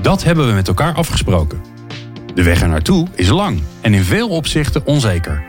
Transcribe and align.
Dat 0.00 0.24
hebben 0.24 0.46
we 0.46 0.52
met 0.52 0.68
elkaar 0.68 0.94
afgesproken. 0.94 1.60
De 2.34 2.42
weg 2.42 2.60
er 2.60 2.68
naartoe 2.68 3.06
is 3.14 3.28
lang 3.28 3.62
en 3.80 3.94
in 3.94 4.04
veel 4.04 4.28
opzichten 4.28 4.86
onzeker. 4.86 5.44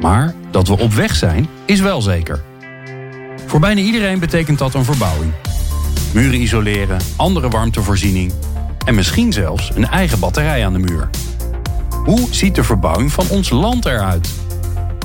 Maar 0.00 0.34
dat 0.50 0.68
we 0.68 0.78
op 0.78 0.92
weg 0.92 1.16
zijn, 1.16 1.48
is 1.64 1.80
wel 1.80 2.02
zeker. 2.02 2.42
Voor 3.46 3.60
bijna 3.60 3.80
iedereen 3.80 4.18
betekent 4.18 4.58
dat 4.58 4.74
een 4.74 4.84
verbouwing. 4.84 5.32
Muren 6.12 6.40
isoleren, 6.40 7.00
andere 7.16 7.48
warmtevoorziening 7.48 8.32
en 8.84 8.94
misschien 8.94 9.32
zelfs 9.32 9.70
een 9.74 9.88
eigen 9.88 10.18
batterij 10.18 10.66
aan 10.66 10.72
de 10.72 10.78
muur. 10.78 11.10
Hoe 12.04 12.28
ziet 12.30 12.54
de 12.54 12.64
verbouwing 12.64 13.12
van 13.12 13.28
ons 13.28 13.50
land 13.50 13.86
eruit? 13.86 14.30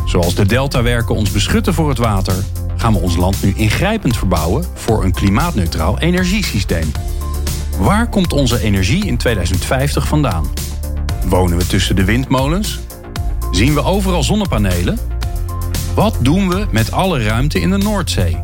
Zoals 0.06 0.36
de 0.36 0.46
deltawerken 0.46 1.16
ons 1.16 1.32
beschutten 1.32 1.74
voor 1.74 1.90
het 1.90 1.98
water, 1.98 2.36
gaan 2.76 2.94
we 2.94 3.00
ons 3.00 3.16
land 3.16 3.44
nu 3.44 3.54
ingrijpend 3.56 4.18
verbouwen 4.18 4.66
voor 4.74 5.04
een 5.04 5.14
klimaatneutraal 5.14 6.00
energiesysteem. 6.00 6.92
Waar 7.82 8.10
komt 8.10 8.34
onze 8.34 8.62
energie 8.62 9.06
in 9.06 9.18
2050 9.18 10.08
vandaan? 10.08 10.46
Wonen 11.26 11.58
we 11.58 11.68
tussen 11.68 11.96
de 11.96 12.06
windmolens? 12.06 12.80
Zien 13.52 13.74
we 13.74 13.84
overal 13.84 14.24
zonnepanelen? 14.24 14.98
Wat 15.96 16.18
doen 16.22 16.50
we 16.50 16.68
met 16.72 16.92
alle 16.92 17.24
ruimte 17.24 17.60
in 17.60 17.70
de 17.70 17.78
Noordzee? 17.78 18.44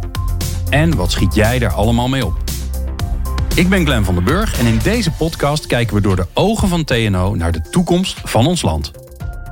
En 0.70 0.96
wat 0.96 1.12
schiet 1.12 1.36
jij 1.36 1.60
daar 1.60 1.74
allemaal 1.74 2.08
mee 2.08 2.26
op? 2.26 2.38
Ik 3.56 3.70
ben 3.70 3.86
Glenn 3.86 4.06
van 4.06 4.16
den 4.16 4.24
Burg 4.24 4.60
en 4.60 4.66
in 4.66 4.80
deze 4.84 5.12
podcast 5.12 5.68
kijken 5.68 5.96
we 5.96 6.02
door 6.02 6.16
de 6.16 6.28
ogen 6.34 6.68
van 6.68 6.84
TNO 6.84 7.36
naar 7.36 7.52
de 7.52 7.62
toekomst 7.62 8.22
van 8.24 8.48
ons 8.48 8.62
land. 8.62 8.92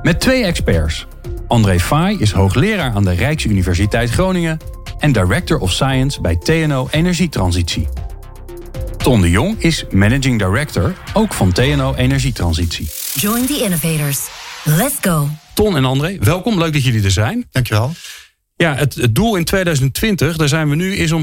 Met 0.02 0.20
twee 0.20 0.44
experts. 0.44 1.06
André 1.46 1.80
Faai 1.80 2.18
is 2.18 2.32
hoogleraar 2.32 2.92
aan 2.94 3.04
de 3.04 3.12
Rijksuniversiteit 3.12 4.10
Groningen 4.10 4.58
en 4.98 5.12
Director 5.12 5.58
of 5.58 5.72
Science 5.72 6.20
bij 6.20 6.36
TNO 6.36 6.88
Energietransitie. 6.90 7.88
Ton 9.06 9.20
de 9.20 9.30
Jong 9.30 9.62
is 9.62 9.84
Managing 9.90 10.38
Director, 10.38 10.94
ook 11.12 11.34
van 11.34 11.52
TNO 11.52 11.94
Energietransitie. 11.94 12.88
Join 13.14 13.46
the 13.46 13.60
innovators. 13.62 14.28
Let's 14.64 14.94
go. 15.00 15.28
Ton 15.54 15.76
en 15.76 15.84
André, 15.84 16.18
welkom. 16.20 16.58
Leuk 16.58 16.72
dat 16.72 16.84
jullie 16.84 17.04
er 17.04 17.10
zijn. 17.10 17.46
Dankjewel. 17.50 17.92
Ja, 18.56 18.74
het, 18.74 18.94
het 18.94 19.14
doel 19.14 19.36
in 19.36 19.44
2020, 19.44 20.36
daar 20.36 20.48
zijn 20.48 20.68
we 20.68 20.74
nu, 20.74 20.96
is 20.96 21.12
om 21.12 21.22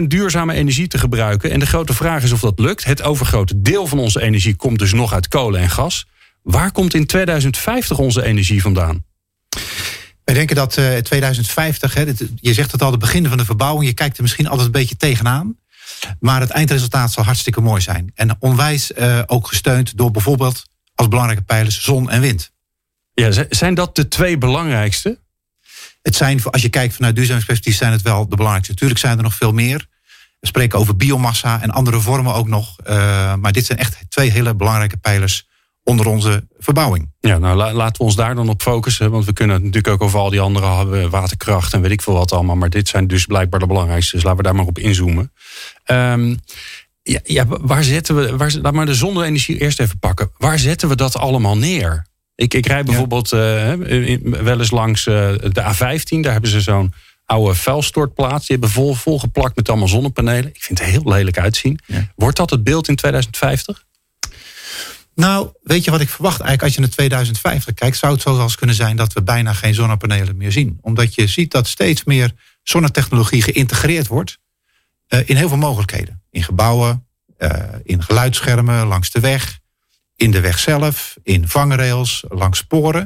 14% 0.00 0.02
duurzame 0.02 0.54
energie 0.54 0.86
te 0.86 0.98
gebruiken. 0.98 1.50
En 1.50 1.58
de 1.58 1.66
grote 1.66 1.94
vraag 1.94 2.22
is 2.22 2.32
of 2.32 2.40
dat 2.40 2.58
lukt. 2.58 2.84
Het 2.84 3.02
overgrote 3.02 3.60
deel 3.60 3.86
van 3.86 3.98
onze 3.98 4.22
energie 4.22 4.56
komt 4.56 4.78
dus 4.78 4.92
nog 4.92 5.12
uit 5.12 5.28
kolen 5.28 5.60
en 5.60 5.70
gas. 5.70 6.06
Waar 6.42 6.72
komt 6.72 6.94
in 6.94 7.06
2050 7.06 7.98
onze 7.98 8.22
energie 8.22 8.62
vandaan? 8.62 9.04
Wij 10.24 10.34
denken 10.34 10.56
dat 10.56 10.78
uh, 10.78 10.96
2050, 10.96 11.94
hè, 11.94 12.04
dit, 12.04 12.28
je 12.40 12.52
zegt 12.54 12.72
het 12.72 12.82
al, 12.82 12.90
het 12.90 13.00
begin 13.00 13.28
van 13.28 13.38
de 13.38 13.44
verbouwing. 13.44 13.86
Je 13.86 13.94
kijkt 13.94 14.16
er 14.16 14.22
misschien 14.22 14.46
altijd 14.46 14.66
een 14.66 14.72
beetje 14.72 14.96
tegenaan. 14.96 15.56
Maar 16.20 16.40
het 16.40 16.50
eindresultaat 16.50 17.12
zal 17.12 17.24
hartstikke 17.24 17.60
mooi 17.60 17.80
zijn. 17.80 18.10
En 18.14 18.36
onwijs 18.38 18.90
uh, 18.90 19.22
ook 19.26 19.46
gesteund 19.48 19.96
door 19.96 20.10
bijvoorbeeld 20.10 20.62
als 20.94 21.08
belangrijke 21.08 21.44
pijlers 21.44 21.82
zon 21.82 22.10
en 22.10 22.20
wind. 22.20 22.52
Ja, 23.14 23.44
zijn 23.48 23.74
dat 23.74 23.96
de 23.96 24.08
twee 24.08 24.38
belangrijkste? 24.38 25.20
Het 26.02 26.16
zijn, 26.16 26.44
als 26.44 26.62
je 26.62 26.68
kijkt 26.68 26.94
vanuit 26.94 27.14
duurzaamheidsperspectief, 27.14 27.78
zijn 27.78 27.92
het 27.92 28.02
wel 28.02 28.28
de 28.28 28.36
belangrijkste. 28.36 28.72
Natuurlijk 28.72 29.00
zijn 29.00 29.16
er 29.16 29.22
nog 29.22 29.34
veel 29.34 29.52
meer. 29.52 29.86
We 30.40 30.46
spreken 30.46 30.78
over 30.78 30.96
biomassa 30.96 31.62
en 31.62 31.70
andere 31.70 32.00
vormen 32.00 32.34
ook 32.34 32.48
nog. 32.48 32.76
Uh, 32.86 33.34
maar 33.34 33.52
dit 33.52 33.66
zijn 33.66 33.78
echt 33.78 33.98
twee 34.08 34.30
hele 34.30 34.54
belangrijke 34.54 34.96
pijlers 34.96 35.46
onder 35.86 36.06
onze 36.06 36.46
verbouwing. 36.58 37.12
Ja, 37.20 37.38
nou 37.38 37.56
laten 37.56 37.96
we 37.98 38.04
ons 38.04 38.16
daar 38.16 38.34
dan 38.34 38.48
op 38.48 38.62
focussen. 38.62 39.10
Want 39.10 39.24
we 39.24 39.32
kunnen 39.32 39.56
natuurlijk 39.56 39.88
ook 39.88 40.02
over 40.02 40.18
al 40.18 40.30
die 40.30 40.40
andere 40.40 40.76
hebben, 40.76 41.10
waterkracht 41.10 41.72
en 41.72 41.80
weet 41.80 41.90
ik 41.90 42.02
veel 42.02 42.14
wat 42.14 42.32
allemaal. 42.32 42.56
Maar 42.56 42.70
dit 42.70 42.88
zijn 42.88 43.06
dus 43.06 43.26
blijkbaar 43.26 43.60
de 43.60 43.66
belangrijkste. 43.66 44.14
Dus 44.14 44.24
laten 44.24 44.38
we 44.38 44.44
daar 44.44 44.54
maar 44.54 44.66
op 44.66 44.78
inzoomen. 44.78 45.32
Um, 45.90 46.38
ja, 47.02 47.20
ja, 47.24 47.46
waar 47.46 47.84
zetten 47.84 48.16
we, 48.16 48.36
waar, 48.36 48.54
laat 48.62 48.72
maar 48.72 48.86
de 48.86 48.94
zonne-energie 48.94 49.58
eerst 49.58 49.80
even 49.80 49.98
pakken. 49.98 50.30
Waar 50.36 50.58
zetten 50.58 50.88
we 50.88 50.96
dat 50.96 51.16
allemaal 51.16 51.56
neer? 51.56 52.06
Ik, 52.34 52.54
ik 52.54 52.66
rijd 52.66 52.86
bijvoorbeeld 52.86 53.32
uh, 53.32 53.72
wel 54.20 54.58
eens 54.58 54.70
langs 54.70 55.06
uh, 55.06 55.14
de 55.38 55.74
A15. 55.74 56.20
Daar 56.20 56.32
hebben 56.32 56.50
ze 56.50 56.60
zo'n 56.60 56.92
oude 57.24 57.54
vuilstortplaats. 57.54 58.46
Die 58.46 58.56
hebben 58.56 58.70
vol, 58.74 58.94
volgeplakt 58.94 59.56
met 59.56 59.68
allemaal 59.68 59.88
zonnepanelen. 59.88 60.50
Ik 60.54 60.62
vind 60.62 60.78
het 60.78 60.88
heel 60.88 61.02
lelijk 61.04 61.38
uitzien. 61.38 61.78
Ja. 61.86 62.12
Wordt 62.16 62.36
dat 62.36 62.50
het 62.50 62.64
beeld 62.64 62.88
in 62.88 62.96
2050? 62.96 63.84
Nou, 65.16 65.50
weet 65.62 65.84
je 65.84 65.90
wat 65.90 66.00
ik 66.00 66.08
verwacht? 66.08 66.40
Eigenlijk 66.40 66.62
als 66.62 66.74
je 66.74 66.80
naar 66.80 66.90
2050 66.90 67.74
kijkt, 67.74 67.96
zou 67.96 68.12
het 68.12 68.22
zo 68.22 68.48
kunnen 68.56 68.76
zijn 68.76 68.96
dat 68.96 69.12
we 69.12 69.22
bijna 69.22 69.52
geen 69.52 69.74
zonnepanelen 69.74 70.36
meer 70.36 70.52
zien. 70.52 70.78
Omdat 70.80 71.14
je 71.14 71.26
ziet 71.26 71.50
dat 71.50 71.66
steeds 71.66 72.04
meer 72.04 72.32
zonnetechnologie 72.62 73.42
geïntegreerd 73.42 74.06
wordt 74.06 74.38
uh, 75.08 75.20
in 75.28 75.36
heel 75.36 75.48
veel 75.48 75.56
mogelijkheden. 75.56 76.22
In 76.30 76.42
gebouwen, 76.42 77.06
uh, 77.38 77.50
in 77.84 78.02
geluidsschermen, 78.02 78.86
langs 78.86 79.10
de 79.10 79.20
weg, 79.20 79.58
in 80.16 80.30
de 80.30 80.40
weg 80.40 80.58
zelf, 80.58 81.16
in 81.22 81.48
vangrails, 81.48 82.24
langs 82.28 82.58
sporen. 82.58 83.00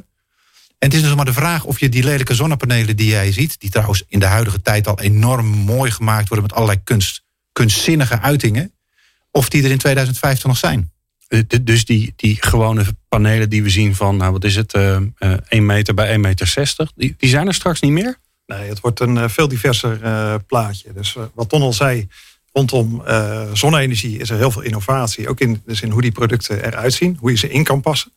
En 0.78 0.88
het 0.88 0.94
is 0.94 1.02
dus 1.02 1.14
maar 1.14 1.24
de 1.24 1.32
vraag 1.32 1.64
of 1.64 1.80
je 1.80 1.88
die 1.88 2.04
lelijke 2.04 2.34
zonnepanelen 2.34 2.96
die 2.96 3.08
jij 3.08 3.32
ziet, 3.32 3.60
die 3.60 3.70
trouwens 3.70 4.04
in 4.08 4.18
de 4.18 4.26
huidige 4.26 4.62
tijd 4.62 4.86
al 4.86 5.00
enorm 5.00 5.46
mooi 5.46 5.90
gemaakt 5.90 6.28
worden 6.28 6.46
met 6.46 6.56
allerlei 6.56 6.82
kunst, 6.84 7.22
kunstzinnige 7.52 8.20
uitingen, 8.20 8.72
of 9.30 9.48
die 9.48 9.64
er 9.64 9.70
in 9.70 9.78
2050 9.78 10.46
nog 10.46 10.56
zijn. 10.56 10.92
Dus 11.62 11.84
die, 11.84 12.12
die 12.16 12.36
gewone 12.40 12.84
panelen 13.08 13.50
die 13.50 13.62
we 13.62 13.70
zien 13.70 13.94
van, 13.94 14.16
nou 14.16 14.32
wat 14.32 14.44
is 14.44 14.56
het, 14.56 14.74
uh, 14.74 14.96
uh, 15.18 15.32
1 15.48 15.66
meter 15.66 15.94
bij 15.94 16.08
1 16.08 16.20
meter 16.20 16.46
60, 16.46 16.92
die, 16.94 17.14
die 17.18 17.28
zijn 17.28 17.46
er 17.46 17.54
straks 17.54 17.80
niet 17.80 17.92
meer? 17.92 18.16
Nee, 18.46 18.68
het 18.68 18.80
wordt 18.80 19.00
een 19.00 19.30
veel 19.30 19.48
diverser 19.48 19.98
plaatje. 20.46 20.92
Dus 20.92 21.16
wat 21.34 21.48
Ton 21.48 21.62
al 21.62 21.72
zei, 21.72 22.08
rondom 22.52 23.02
zonne-energie 23.52 24.18
is 24.18 24.30
er 24.30 24.36
heel 24.36 24.50
veel 24.50 24.62
innovatie. 24.62 25.28
Ook 25.28 25.40
in, 25.40 25.62
dus 25.66 25.80
in 25.80 25.90
hoe 25.90 26.02
die 26.02 26.12
producten 26.12 26.64
eruit 26.64 26.92
zien, 26.92 27.16
hoe 27.20 27.30
je 27.30 27.36
ze 27.36 27.50
in 27.50 27.64
kan 27.64 27.80
passen. 27.80 28.12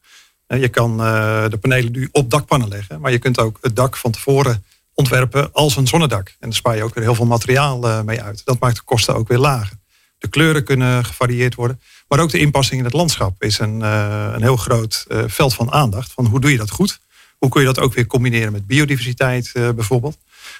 je 0.47 0.69
kan 0.69 0.97
de 0.97 1.57
panelen 1.61 1.91
nu 1.91 2.09
op 2.11 2.29
dakpannen 2.29 2.67
leggen, 2.67 3.01
maar 3.01 3.11
je 3.11 3.19
kunt 3.19 3.39
ook 3.39 3.57
het 3.61 3.75
dak 3.75 3.97
van 3.97 4.11
tevoren 4.11 4.63
ontwerpen 4.93 5.53
als 5.53 5.75
een 5.75 5.87
zonnedak. 5.87 6.27
En 6.27 6.35
daar 6.39 6.53
spaar 6.53 6.75
je 6.75 6.83
ook 6.83 6.93
weer 6.93 7.03
heel 7.03 7.15
veel 7.15 7.25
materiaal 7.25 8.03
mee 8.03 8.21
uit. 8.21 8.41
Dat 8.45 8.59
maakt 8.59 8.75
de 8.75 8.81
kosten 8.85 9.15
ook 9.15 9.27
weer 9.27 9.37
lager. 9.37 9.77
De 10.17 10.27
kleuren 10.27 10.63
kunnen 10.63 11.05
gevarieerd 11.05 11.55
worden. 11.55 11.79
Maar 12.13 12.21
ook 12.21 12.31
de 12.31 12.39
inpassing 12.39 12.79
in 12.79 12.85
het 12.85 12.93
landschap 12.93 13.43
is 13.43 13.59
een, 13.59 13.81
een 13.81 14.41
heel 14.41 14.55
groot 14.55 15.05
veld 15.25 15.53
van 15.53 15.71
aandacht. 15.71 16.11
Van 16.11 16.25
hoe 16.25 16.39
doe 16.39 16.51
je 16.51 16.57
dat 16.57 16.69
goed? 16.69 16.99
Hoe 17.37 17.49
kun 17.49 17.61
je 17.61 17.67
dat 17.67 17.79
ook 17.79 17.93
weer 17.93 18.07
combineren 18.07 18.51
met 18.51 18.67
biodiversiteit 18.67 19.51
bijvoorbeeld? 19.53 20.17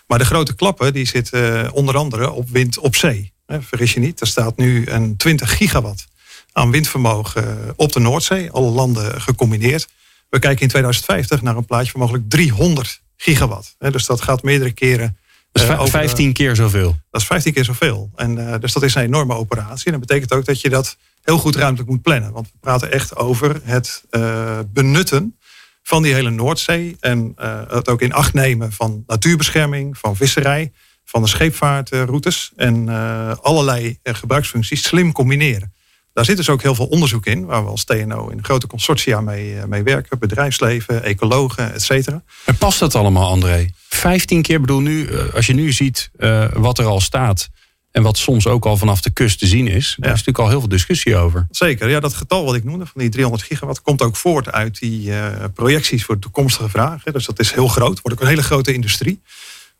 Maar 0.07 0.17
de 0.17 0.25
grote 0.25 0.55
klappen 0.55 0.93
die 0.93 1.05
zitten 1.05 1.71
onder 1.71 1.97
andere 1.97 2.31
op 2.31 2.49
wind 2.49 2.79
op 2.79 2.95
zee. 2.95 3.33
Vergis 3.47 3.93
je 3.93 3.99
niet, 3.99 4.21
er 4.21 4.27
staat 4.27 4.57
nu 4.57 4.85
een 4.85 5.15
20 5.17 5.57
gigawatt 5.57 6.07
aan 6.51 6.71
windvermogen 6.71 7.73
op 7.75 7.91
de 7.91 7.99
Noordzee. 7.99 8.51
Alle 8.51 8.71
landen 8.71 9.21
gecombineerd. 9.21 9.87
We 10.29 10.39
kijken 10.39 10.61
in 10.61 10.67
2050 10.67 11.41
naar 11.41 11.55
een 11.55 11.65
plaatje 11.65 11.91
van 11.91 11.99
mogelijk 11.99 12.29
300 12.29 13.01
gigawatt. 13.17 13.75
Dus 13.79 14.05
dat 14.05 14.21
gaat 14.21 14.43
meerdere 14.43 14.71
keren. 14.71 15.17
Dat 15.51 15.81
is 15.81 15.89
15 15.89 16.33
keer 16.33 16.55
zoveel. 16.55 16.95
Dat 17.11 17.21
is 17.21 17.27
15 17.27 17.53
keer 17.53 17.65
zoveel. 17.65 18.11
En, 18.15 18.59
dus 18.59 18.73
dat 18.73 18.83
is 18.83 18.95
een 18.95 19.03
enorme 19.03 19.35
operatie. 19.35 19.85
En 19.85 19.91
dat 19.91 20.07
betekent 20.07 20.33
ook 20.33 20.45
dat 20.45 20.61
je 20.61 20.69
dat 20.69 20.97
heel 21.23 21.37
goed 21.37 21.55
ruimtelijk 21.55 21.89
moet 21.89 22.01
plannen. 22.01 22.31
Want 22.31 22.47
we 22.51 22.57
praten 22.59 22.91
echt 22.91 23.15
over 23.15 23.59
het 23.63 24.03
uh, 24.11 24.59
benutten 24.73 25.37
van 25.83 26.03
die 26.03 26.13
hele 26.13 26.29
Noordzee. 26.29 26.97
En 26.99 27.35
uh, 27.39 27.61
het 27.67 27.89
ook 27.89 28.01
in 28.01 28.13
acht 28.13 28.33
nemen 28.33 28.71
van 28.71 29.03
natuurbescherming, 29.07 29.97
van 29.97 30.15
visserij, 30.15 30.71
van 31.05 31.21
de 31.21 31.27
scheepvaartroutes. 31.27 32.51
En 32.55 32.87
uh, 32.87 33.33
allerlei 33.41 33.99
gebruiksfuncties 34.03 34.83
slim 34.83 35.11
combineren. 35.11 35.73
Daar 36.13 36.25
zit 36.25 36.37
dus 36.37 36.49
ook 36.49 36.61
heel 36.61 36.75
veel 36.75 36.85
onderzoek 36.85 37.25
in, 37.25 37.45
waar 37.45 37.63
we 37.63 37.69
als 37.69 37.83
TNO 37.83 38.27
in 38.27 38.43
grote 38.43 38.67
consortia 38.67 39.21
mee, 39.21 39.67
mee 39.67 39.83
werken. 39.83 40.19
Bedrijfsleven, 40.19 41.03
ecologen, 41.03 41.73
et 41.73 41.81
cetera. 41.81 42.23
En 42.45 42.57
past 42.57 42.79
dat 42.79 42.95
allemaal, 42.95 43.29
André? 43.29 43.69
15 43.89 44.41
keer, 44.41 44.61
bedoel 44.61 44.79
nu, 44.79 45.09
als 45.33 45.45
je 45.45 45.53
nu 45.53 45.71
ziet 45.71 46.11
wat 46.53 46.79
er 46.79 46.85
al 46.85 46.99
staat 47.01 47.49
en 47.93 48.03
wat 48.03 48.17
soms 48.17 48.47
ook 48.47 48.65
al 48.65 48.77
vanaf 48.77 49.01
de 49.01 49.09
kust 49.09 49.39
te 49.39 49.47
zien 49.47 49.67
is. 49.67 49.95
Daar 49.99 50.11
is 50.13 50.17
natuurlijk 50.17 50.37
al 50.37 50.49
heel 50.49 50.59
veel 50.59 50.69
discussie 50.69 51.15
over. 51.15 51.47
Zeker, 51.49 51.89
ja, 51.89 51.99
dat 51.99 52.13
getal 52.13 52.45
wat 52.45 52.55
ik 52.55 52.63
noemde 52.63 52.85
van 52.85 53.01
die 53.01 53.09
300 53.09 53.43
gigawatt 53.43 53.81
komt 53.81 54.01
ook 54.01 54.15
voort 54.15 54.51
uit 54.51 54.79
die 54.79 55.09
uh, 55.09 55.27
projecties 55.53 56.05
voor 56.05 56.15
de 56.15 56.21
toekomstige 56.21 56.69
vragen. 56.69 57.13
Dus 57.13 57.25
dat 57.25 57.39
is 57.39 57.51
heel 57.51 57.67
groot, 57.67 58.01
wordt 58.01 58.17
ook 58.17 58.23
een 58.23 58.29
hele 58.29 58.43
grote 58.43 58.73
industrie. 58.73 59.21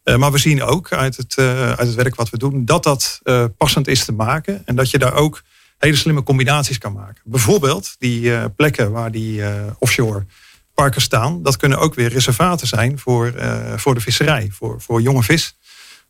Uh, 0.04 0.16
maar 0.16 0.32
we 0.32 0.38
zien 0.38 0.64
ook 0.64 0.92
uit 0.92 1.18
het, 1.18 1.36
uh, 1.40 1.68
uit 1.68 1.88
het 1.88 1.94
werk 1.94 2.16
wat 2.16 2.30
we 2.30 2.38
doen 2.38 2.66
dat 2.66 2.84
dat 2.84 3.22
passend 3.58 3.88
is 3.88 4.06
te 4.06 4.12
maken. 4.12 4.62
En 4.66 4.76
dat 4.76 4.90
je 4.90 4.98
daar 4.98 5.14
ook 5.14 5.42
hele 5.78 5.96
slimme 5.96 6.24
combinaties 6.24 6.78
kan 6.78 6.94
maken. 6.94 7.22
Bijvoorbeeld 7.24 7.96
die 8.00 8.50
plekken 8.50 8.92
waar 8.92 9.12
die 9.12 9.42
offshore 9.80 10.26
parken 10.74 11.02
staan, 11.02 11.44
dat 11.44 11.58
kunnen 11.58 11.78
ook 11.80 11.94
weer 11.94 12.10
reservaten 12.10 12.68
zijn 12.68 13.00
voor, 13.00 13.34
voor 13.76 13.94
de 13.94 14.02
visserij, 14.02 14.50
voor, 14.52 14.82
voor 14.82 15.02
jonge 15.02 15.24
vis. 15.24 15.56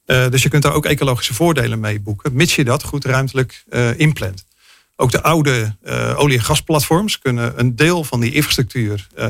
Dus 0.05 0.44
je 0.44 0.50
kunt 0.50 0.63
daar 0.63 0.73
ook 0.73 0.85
ecologische 0.85 1.33
voordelen 1.33 1.79
mee 1.79 2.00
boeken, 2.00 2.33
mits 2.33 2.55
je 2.55 2.63
dat 2.63 2.83
goed 2.83 3.05
ruimtelijk 3.05 3.63
inplant. 3.97 4.45
Ook 4.95 5.11
de 5.11 5.23
oude 5.23 5.75
uh, 5.85 6.19
olie- 6.19 6.38
en 6.38 6.44
gasplatforms 6.44 7.19
kunnen 7.19 7.59
een 7.59 7.75
deel 7.75 8.03
van 8.03 8.19
die 8.19 8.33
infrastructuur 8.33 9.07
uh, 9.17 9.27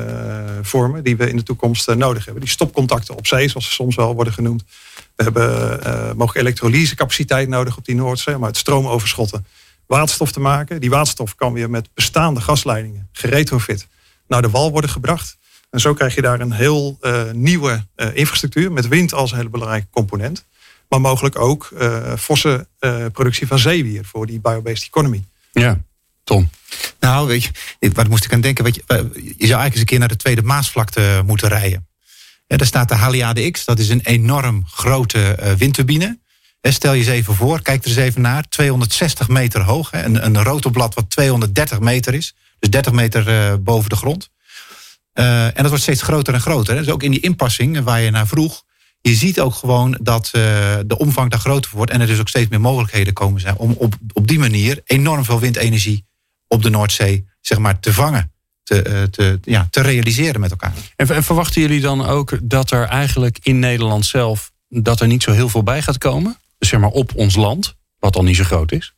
vormen 0.62 1.04
die 1.04 1.16
we 1.16 1.28
in 1.28 1.36
de 1.36 1.42
toekomst 1.42 1.88
uh, 1.88 1.94
nodig 1.94 2.24
hebben. 2.24 2.42
Die 2.42 2.52
stopcontacten 2.52 3.16
op 3.16 3.26
zee, 3.26 3.48
zoals 3.48 3.66
ze 3.66 3.72
soms 3.72 3.96
wel 3.96 4.14
worden 4.14 4.32
genoemd. 4.32 4.64
We 5.16 5.22
hebben 5.22 6.16
mogelijk 6.16 6.46
elektrolysecapaciteit 6.46 7.48
nodig 7.48 7.76
op 7.76 7.84
die 7.84 7.94
Noordzee 7.94 8.36
om 8.36 8.44
uit 8.44 8.56
stroomoverschotten 8.56 9.46
waterstof 9.86 10.32
te 10.32 10.40
maken. 10.40 10.80
Die 10.80 10.90
waterstof 10.90 11.34
kan 11.34 11.52
weer 11.52 11.70
met 11.70 11.88
bestaande 11.94 12.40
gasleidingen 12.40 13.08
geretrofit 13.12 13.86
naar 14.28 14.42
de 14.42 14.50
wal 14.50 14.70
worden 14.70 14.90
gebracht. 14.90 15.36
En 15.70 15.80
zo 15.80 15.94
krijg 15.94 16.14
je 16.14 16.22
daar 16.22 16.40
een 16.40 16.52
heel 16.52 16.98
nieuwe 17.32 17.86
infrastructuur 18.12 18.72
met 18.72 18.88
wind 18.88 19.12
als 19.12 19.30
een 19.30 19.36
hele 19.36 19.48
belangrijke 19.48 19.88
component. 19.90 20.44
Maar 20.94 21.10
mogelijk 21.10 21.38
ook 21.38 21.72
forse 22.18 22.68
productie 23.12 23.46
van 23.46 23.58
zeewier 23.58 24.04
voor 24.04 24.26
die 24.26 24.40
biobased 24.40 24.86
economy. 24.86 25.24
Ja, 25.52 25.80
Tom. 26.24 26.50
Nou, 27.00 27.26
weet 27.26 27.42
je, 27.42 27.50
wat 27.92 28.08
moest 28.08 28.24
ik 28.24 28.32
aan 28.32 28.40
denken? 28.40 28.64
Weet 28.64 28.74
je, 28.74 28.82
je 28.86 28.92
zou 29.12 29.38
eigenlijk 29.38 29.72
eens 29.72 29.80
een 29.80 29.86
keer 29.86 29.98
naar 29.98 30.08
de 30.08 30.16
Tweede 30.16 30.42
Maasvlakte 30.42 31.22
moeten 31.26 31.48
rijden. 31.48 31.88
Ja, 32.46 32.56
daar 32.56 32.66
staat 32.66 32.88
de 32.88 32.94
Haliade 32.94 33.50
X, 33.50 33.64
dat 33.64 33.78
is 33.78 33.88
een 33.88 34.00
enorm 34.00 34.64
grote 34.66 35.54
windturbine. 35.58 36.18
Stel 36.72 36.92
je 36.92 36.98
eens 36.98 37.08
even 37.08 37.34
voor, 37.34 37.62
kijk 37.62 37.82
er 37.82 37.88
eens 37.88 37.98
even 37.98 38.20
naar. 38.20 38.48
260 38.48 39.28
meter 39.28 39.60
hoog, 39.60 39.90
hè, 39.90 40.04
een, 40.04 40.24
een 40.24 40.42
rotorblad 40.42 40.94
wat 40.94 41.10
230 41.10 41.80
meter 41.80 42.14
is. 42.14 42.34
Dus 42.58 42.70
30 42.70 42.92
meter 42.92 43.28
uh, 43.28 43.54
boven 43.60 43.90
de 43.90 43.96
grond. 43.96 44.30
Uh, 45.14 45.44
en 45.44 45.54
dat 45.54 45.66
wordt 45.66 45.82
steeds 45.82 46.02
groter 46.02 46.34
en 46.34 46.40
groter. 46.40 46.74
Hè. 46.74 46.80
Dus 46.80 46.92
ook 46.92 47.02
in 47.02 47.10
die 47.10 47.20
inpassing 47.20 47.80
waar 47.80 48.00
je 48.00 48.10
naar 48.10 48.26
vroeg 48.26 48.64
je 49.08 49.14
ziet 49.14 49.40
ook 49.40 49.54
gewoon 49.54 49.98
dat 50.02 50.30
uh, 50.36 50.42
de 50.86 50.98
omvang 50.98 51.30
daar 51.30 51.40
groter 51.40 51.70
wordt. 51.74 51.90
En 51.90 52.00
er 52.00 52.06
dus 52.06 52.20
ook 52.20 52.28
steeds 52.28 52.50
meer 52.50 52.60
mogelijkheden 52.60 53.12
komen 53.12 53.40
zijn 53.40 53.56
om 53.56 53.74
op, 53.78 53.94
op 54.12 54.28
die 54.28 54.38
manier 54.38 54.80
enorm 54.84 55.24
veel 55.24 55.40
windenergie 55.40 56.04
op 56.48 56.62
de 56.62 56.70
Noordzee 56.70 57.26
zeg 57.40 57.58
maar, 57.58 57.80
te 57.80 57.92
vangen. 57.92 58.32
Te, 58.62 58.84
uh, 58.88 59.02
te, 59.02 59.38
ja, 59.42 59.66
te 59.70 59.80
realiseren 59.80 60.40
met 60.40 60.50
elkaar. 60.50 60.72
En, 60.96 61.08
en, 61.08 61.22
verwachten 61.24 61.60
jullie 61.60 61.80
dan 61.80 62.06
ook 62.06 62.38
dat 62.42 62.70
er 62.70 62.84
eigenlijk 62.84 63.38
in 63.42 63.58
Nederland 63.58 64.06
zelf 64.06 64.52
dat 64.68 65.00
er 65.00 65.06
niet 65.06 65.22
zo 65.22 65.32
heel 65.32 65.48
veel 65.48 65.62
bij 65.62 65.82
gaat 65.82 65.98
komen? 65.98 66.36
Dus 66.58 66.68
zeg 66.68 66.80
maar 66.80 66.90
op 66.90 67.12
ons 67.14 67.36
land, 67.36 67.74
wat 67.98 68.16
al 68.16 68.22
niet 68.22 68.36
zo 68.36 68.44
groot 68.44 68.72
is? 68.72 68.94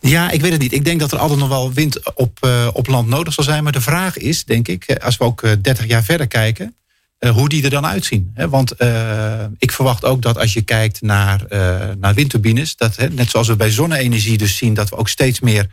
Ja, 0.00 0.30
ik 0.30 0.40
weet 0.40 0.52
het 0.52 0.60
niet. 0.60 0.72
Ik 0.72 0.84
denk 0.84 1.00
dat 1.00 1.12
er 1.12 1.18
altijd 1.18 1.38
nog 1.38 1.48
wel 1.48 1.72
wind 1.72 2.14
op, 2.14 2.38
uh, 2.44 2.68
op 2.72 2.86
land 2.86 3.08
nodig 3.08 3.32
zal 3.32 3.44
zijn. 3.44 3.62
Maar 3.62 3.72
de 3.72 3.80
vraag 3.80 4.16
is, 4.16 4.44
denk 4.44 4.68
ik, 4.68 4.98
als 5.02 5.16
we 5.16 5.24
ook 5.24 5.40
30 5.62 5.86
jaar 5.86 6.04
verder 6.04 6.26
kijken 6.26 6.76
uh, 7.20 7.30
hoe 7.30 7.48
die 7.48 7.64
er 7.64 7.70
dan 7.70 7.86
uitzien. 7.86 8.34
Want 8.34 8.82
uh, 8.82 9.44
ik 9.58 9.72
verwacht 9.72 10.04
ook 10.04 10.22
dat 10.22 10.38
als 10.38 10.52
je 10.52 10.62
kijkt 10.62 11.02
naar, 11.02 11.44
uh, 11.48 11.78
naar 11.98 12.14
windturbines, 12.14 12.76
dat 12.76 12.96
net 13.10 13.30
zoals 13.30 13.48
we 13.48 13.56
bij 13.56 13.70
zonne-energie 13.70 14.38
dus 14.38 14.56
zien, 14.56 14.74
dat 14.74 14.88
we 14.88 14.96
ook 14.96 15.08
steeds 15.08 15.40
meer 15.40 15.66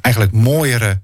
eigenlijk 0.00 0.34
mooiere 0.34 1.00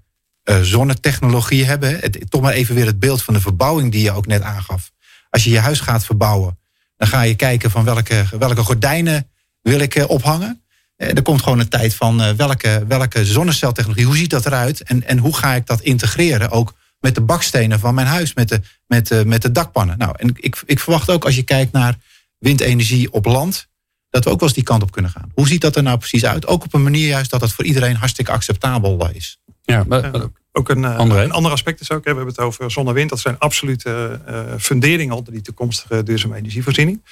zonnetechnologie 0.63 1.65
hebben. 1.65 2.01
Toch 2.29 2.41
maar 2.41 2.53
even 2.53 2.75
weer 2.75 2.87
het 2.87 2.99
beeld 2.99 3.23
van 3.23 3.35
de 3.35 3.41
verbouwing 3.41 3.93
die 3.93 4.03
je 4.03 4.13
ook 4.13 4.27
net 4.27 4.43
aangaf. 4.43 4.91
Als 5.31 5.45
je 5.45 5.51
je 5.51 5.59
huis 5.59 5.81
gaat 5.81 6.05
verbouwen, 6.05 6.59
dan 6.97 7.09
ga 7.09 7.23
je 7.23 7.35
kijken 7.35 7.71
van 7.71 7.85
welke, 7.85 8.25
welke 8.39 8.63
gordijnen 8.63 9.29
wil 9.63 9.79
ik 9.79 10.05
ophangen. 10.07 10.63
Er 10.97 11.23
komt 11.23 11.43
gewoon 11.43 11.59
een 11.59 11.69
tijd 11.69 11.95
van 11.95 12.37
welke, 12.37 12.85
welke 12.89 13.25
zonneceltechnologie, 13.27 14.07
hoe 14.07 14.17
ziet 14.17 14.31
dat 14.31 14.47
eruit 14.47 14.83
en, 14.83 15.07
en 15.07 15.19
hoe 15.19 15.37
ga 15.37 15.55
ik 15.55 15.67
dat 15.67 15.81
integreren 15.81 16.51
ook 16.51 16.75
met 17.05 17.15
de 17.15 17.21
bakstenen 17.21 17.81
van 17.81 17.95
mijn 17.95 18.07
huis, 18.07 18.35
met 18.35 18.49
de, 18.49 18.61
met 18.87 19.09
de, 19.09 19.23
met 19.27 19.43
de 19.43 19.53
dakpannen. 19.53 19.99
Nou, 19.99 20.15
en 20.17 20.29
ik, 20.35 20.63
ik 20.67 20.81
verwacht 20.81 21.11
ook 21.11 21.25
als 21.25 21.37
je 21.37 21.43
kijkt 21.43 21.73
naar 21.73 21.97
windenergie 22.39 23.13
op 23.13 23.25
land, 23.25 23.69
dat 24.11 24.25
we 24.25 24.31
ook 24.31 24.39
wel 24.39 24.49
eens 24.49 24.57
die 24.57 24.67
kant 24.67 24.83
op 24.83 24.91
kunnen 24.91 25.11
gaan. 25.11 25.31
Hoe 25.35 25.49
ziet 25.49 25.61
dat 25.61 25.77
er 25.77 25.83
nou 25.83 25.99
precies 25.99 26.25
uit? 26.25 26.47
Ook 26.47 26.65
op 26.65 26.75
een 26.75 26.83
manier 26.83 27.09
juist 27.09 27.31
dat 27.31 27.41
het 27.41 27.53
voor 27.53 27.65
iedereen 27.65 27.97
hartstikke 27.97 28.31
acceptabel 28.33 29.11
is. 29.11 29.41
Ja, 29.63 29.85
maar, 29.89 30.11
ook 30.53 30.69
een, 30.69 30.85
eh, 30.85 31.23
een 31.23 31.33
ander 31.33 31.53
aspect 31.53 31.81
is 31.81 31.91
ook, 31.91 32.03
we 32.03 32.09
hebben 32.09 32.27
het 32.27 32.39
over 32.39 32.71
zon 32.71 32.89
en 32.89 32.95
wind. 32.95 33.11
Dat 33.11 33.21
zijn 33.21 33.39
absolute 33.39 34.21
uh, 34.29 34.41
funderingen 34.59 35.17
onder 35.17 35.33
die 35.33 35.43
toekomstige 35.43 36.03
duurzame 36.03 36.37
energievoorziening. 36.37 37.03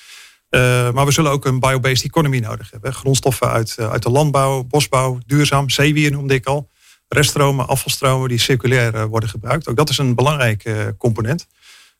Uh, 0.50 0.92
maar 0.92 1.04
we 1.04 1.12
zullen 1.12 1.30
ook 1.30 1.44
een 1.44 1.60
biobased 1.60 2.04
economy 2.04 2.38
nodig 2.38 2.70
hebben. 2.70 2.94
Grondstoffen 2.94 3.48
uit, 3.48 3.76
uit 3.78 4.02
de 4.02 4.10
landbouw, 4.10 4.62
bosbouw, 4.62 5.18
duurzaam, 5.26 5.70
zeewier 5.70 6.10
noemde 6.10 6.34
ik 6.34 6.46
al 6.46 6.70
reststromen, 7.12 7.68
afvalstromen 7.68 8.28
die 8.28 8.38
circulair 8.38 8.94
eh, 8.94 9.04
worden 9.04 9.28
gebruikt. 9.28 9.68
Ook 9.68 9.76
dat 9.76 9.88
is 9.88 9.98
een 9.98 10.14
belangrijke 10.14 10.74
eh, 10.74 10.86
component. 10.98 11.46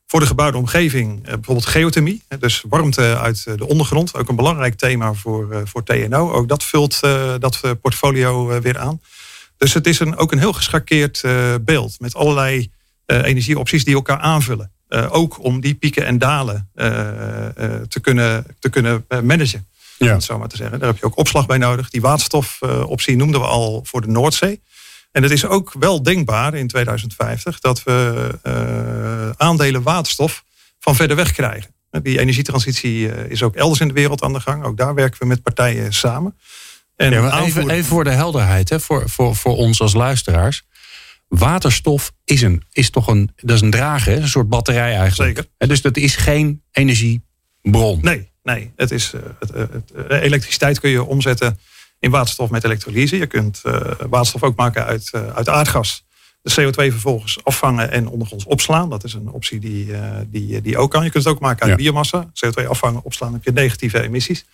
Voor 0.07 0.19
de 0.19 0.25
gebouwde 0.25 0.57
omgeving 0.57 1.25
eh, 1.25 1.33
bijvoorbeeld 1.33 1.65
geothermie, 1.65 2.23
dus 2.39 2.63
warmte 2.69 3.17
uit 3.17 3.43
de 3.43 3.67
ondergrond. 3.67 4.15
Ook 4.15 4.29
een 4.29 4.35
belangrijk 4.35 4.75
thema 4.75 5.13
voor, 5.13 5.61
voor 5.63 5.83
TNO. 5.83 6.31
Ook 6.31 6.47
dat 6.47 6.63
vult 6.63 6.99
dat 7.39 7.61
portfolio 7.81 8.61
weer 8.61 8.77
aan. 8.77 9.01
Dus 9.57 9.73
het 9.73 9.87
is 9.87 9.99
een, 9.99 10.15
ook 10.15 10.31
een 10.31 10.39
heel 10.39 10.53
geschakeerd 10.53 11.23
beeld 11.61 11.99
met 11.99 12.15
allerlei 12.15 12.71
energieopties 13.05 13.83
die 13.83 13.95
elkaar 13.95 14.19
aanvullen. 14.19 14.71
ook 15.09 15.43
om 15.43 15.61
die 15.61 15.73
pieken 15.73 16.05
en 16.05 16.17
dalen 16.17 16.69
te 17.87 17.99
kunnen, 18.01 18.45
te 18.59 18.69
kunnen 18.69 19.05
managen. 19.23 19.67
Ja. 19.97 20.19
Zo 20.19 20.37
maar 20.37 20.47
te 20.47 20.57
zeggen. 20.57 20.79
Daar 20.79 20.89
heb 20.89 20.97
je 20.97 21.05
ook 21.05 21.17
opslag 21.17 21.45
bij 21.45 21.57
nodig. 21.57 21.89
Die 21.89 22.01
waterstofoptie 22.01 23.15
noemden 23.15 23.39
we 23.39 23.47
al 23.47 23.81
voor 23.83 24.01
de 24.01 24.07
Noordzee. 24.07 24.61
En 25.13 25.23
het 25.23 25.31
is 25.31 25.45
ook 25.45 25.73
wel 25.79 26.03
denkbaar 26.03 26.53
in 26.53 26.67
2050 26.67 27.59
dat 27.59 27.83
we 27.83 28.29
uh, 28.43 29.29
aandelen 29.37 29.81
waterstof 29.81 30.43
van 30.79 30.95
verder 30.95 31.15
weg 31.15 31.31
krijgen. 31.31 31.73
Die 31.89 32.19
energietransitie 32.19 32.99
uh, 32.99 33.29
is 33.29 33.43
ook 33.43 33.55
elders 33.55 33.79
in 33.79 33.87
de 33.87 33.93
wereld 33.93 34.23
aan 34.23 34.33
de 34.33 34.39
gang. 34.39 34.63
Ook 34.63 34.77
daar 34.77 34.93
werken 34.93 35.19
we 35.19 35.25
met 35.25 35.43
partijen 35.43 35.93
samen. 35.93 36.37
En 36.95 37.11
ja, 37.11 37.41
even, 37.41 37.69
even, 37.69 37.85
voor 37.85 38.03
de 38.03 38.09
helderheid, 38.09 38.69
hè, 38.69 38.79
voor, 38.79 39.09
voor, 39.09 39.35
voor 39.35 39.55
ons 39.55 39.81
als 39.81 39.93
luisteraars. 39.93 40.63
Waterstof 41.27 42.11
is, 42.25 42.41
een, 42.41 42.63
is 42.71 42.89
toch 42.89 43.07
een, 43.07 43.31
dat 43.35 43.55
is 43.55 43.61
een 43.61 43.71
drager, 43.71 44.17
een 44.17 44.27
soort 44.27 44.49
batterij 44.49 44.95
eigenlijk. 44.97 45.37
Zeker. 45.37 45.51
En 45.57 45.67
dus 45.67 45.81
dat 45.81 45.97
is 45.97 46.15
geen 46.15 46.61
energiebron. 46.71 47.99
Nee, 48.01 48.29
nee. 48.43 48.71
Het 48.75 48.91
is, 48.91 49.13
het, 49.39 49.49
het, 49.53 49.93
elektriciteit 50.09 50.79
kun 50.79 50.89
je 50.89 51.03
omzetten 51.03 51.59
in 52.03 52.11
waterstof 52.11 52.49
met 52.49 52.63
elektrolyse. 52.63 53.17
Je 53.17 53.27
kunt 53.27 53.61
uh, 53.65 53.81
waterstof 54.09 54.43
ook 54.43 54.55
maken 54.55 54.85
uit, 54.85 55.11
uh, 55.15 55.27
uit 55.27 55.49
aardgas. 55.49 56.05
De 56.41 56.51
CO2 56.51 56.73
vervolgens 56.73 57.43
afvangen 57.43 57.91
en 57.91 58.07
ondergronds 58.07 58.45
opslaan. 58.45 58.89
Dat 58.89 59.03
is 59.03 59.13
een 59.13 59.29
optie 59.29 59.59
die, 59.59 59.85
uh, 59.85 60.09
die, 60.27 60.61
die 60.61 60.77
ook 60.77 60.91
kan. 60.91 61.03
Je 61.03 61.09
kunt 61.09 61.23
het 61.23 61.33
ook 61.33 61.39
maken 61.39 61.61
uit 61.61 61.69
ja. 61.69 61.75
biomassa. 61.75 62.31
CO2 62.45 62.67
afvangen, 62.67 63.03
opslaan, 63.03 63.33
heb 63.33 63.43
je 63.43 63.51
negatieve 63.51 64.01
emissies. 64.01 64.45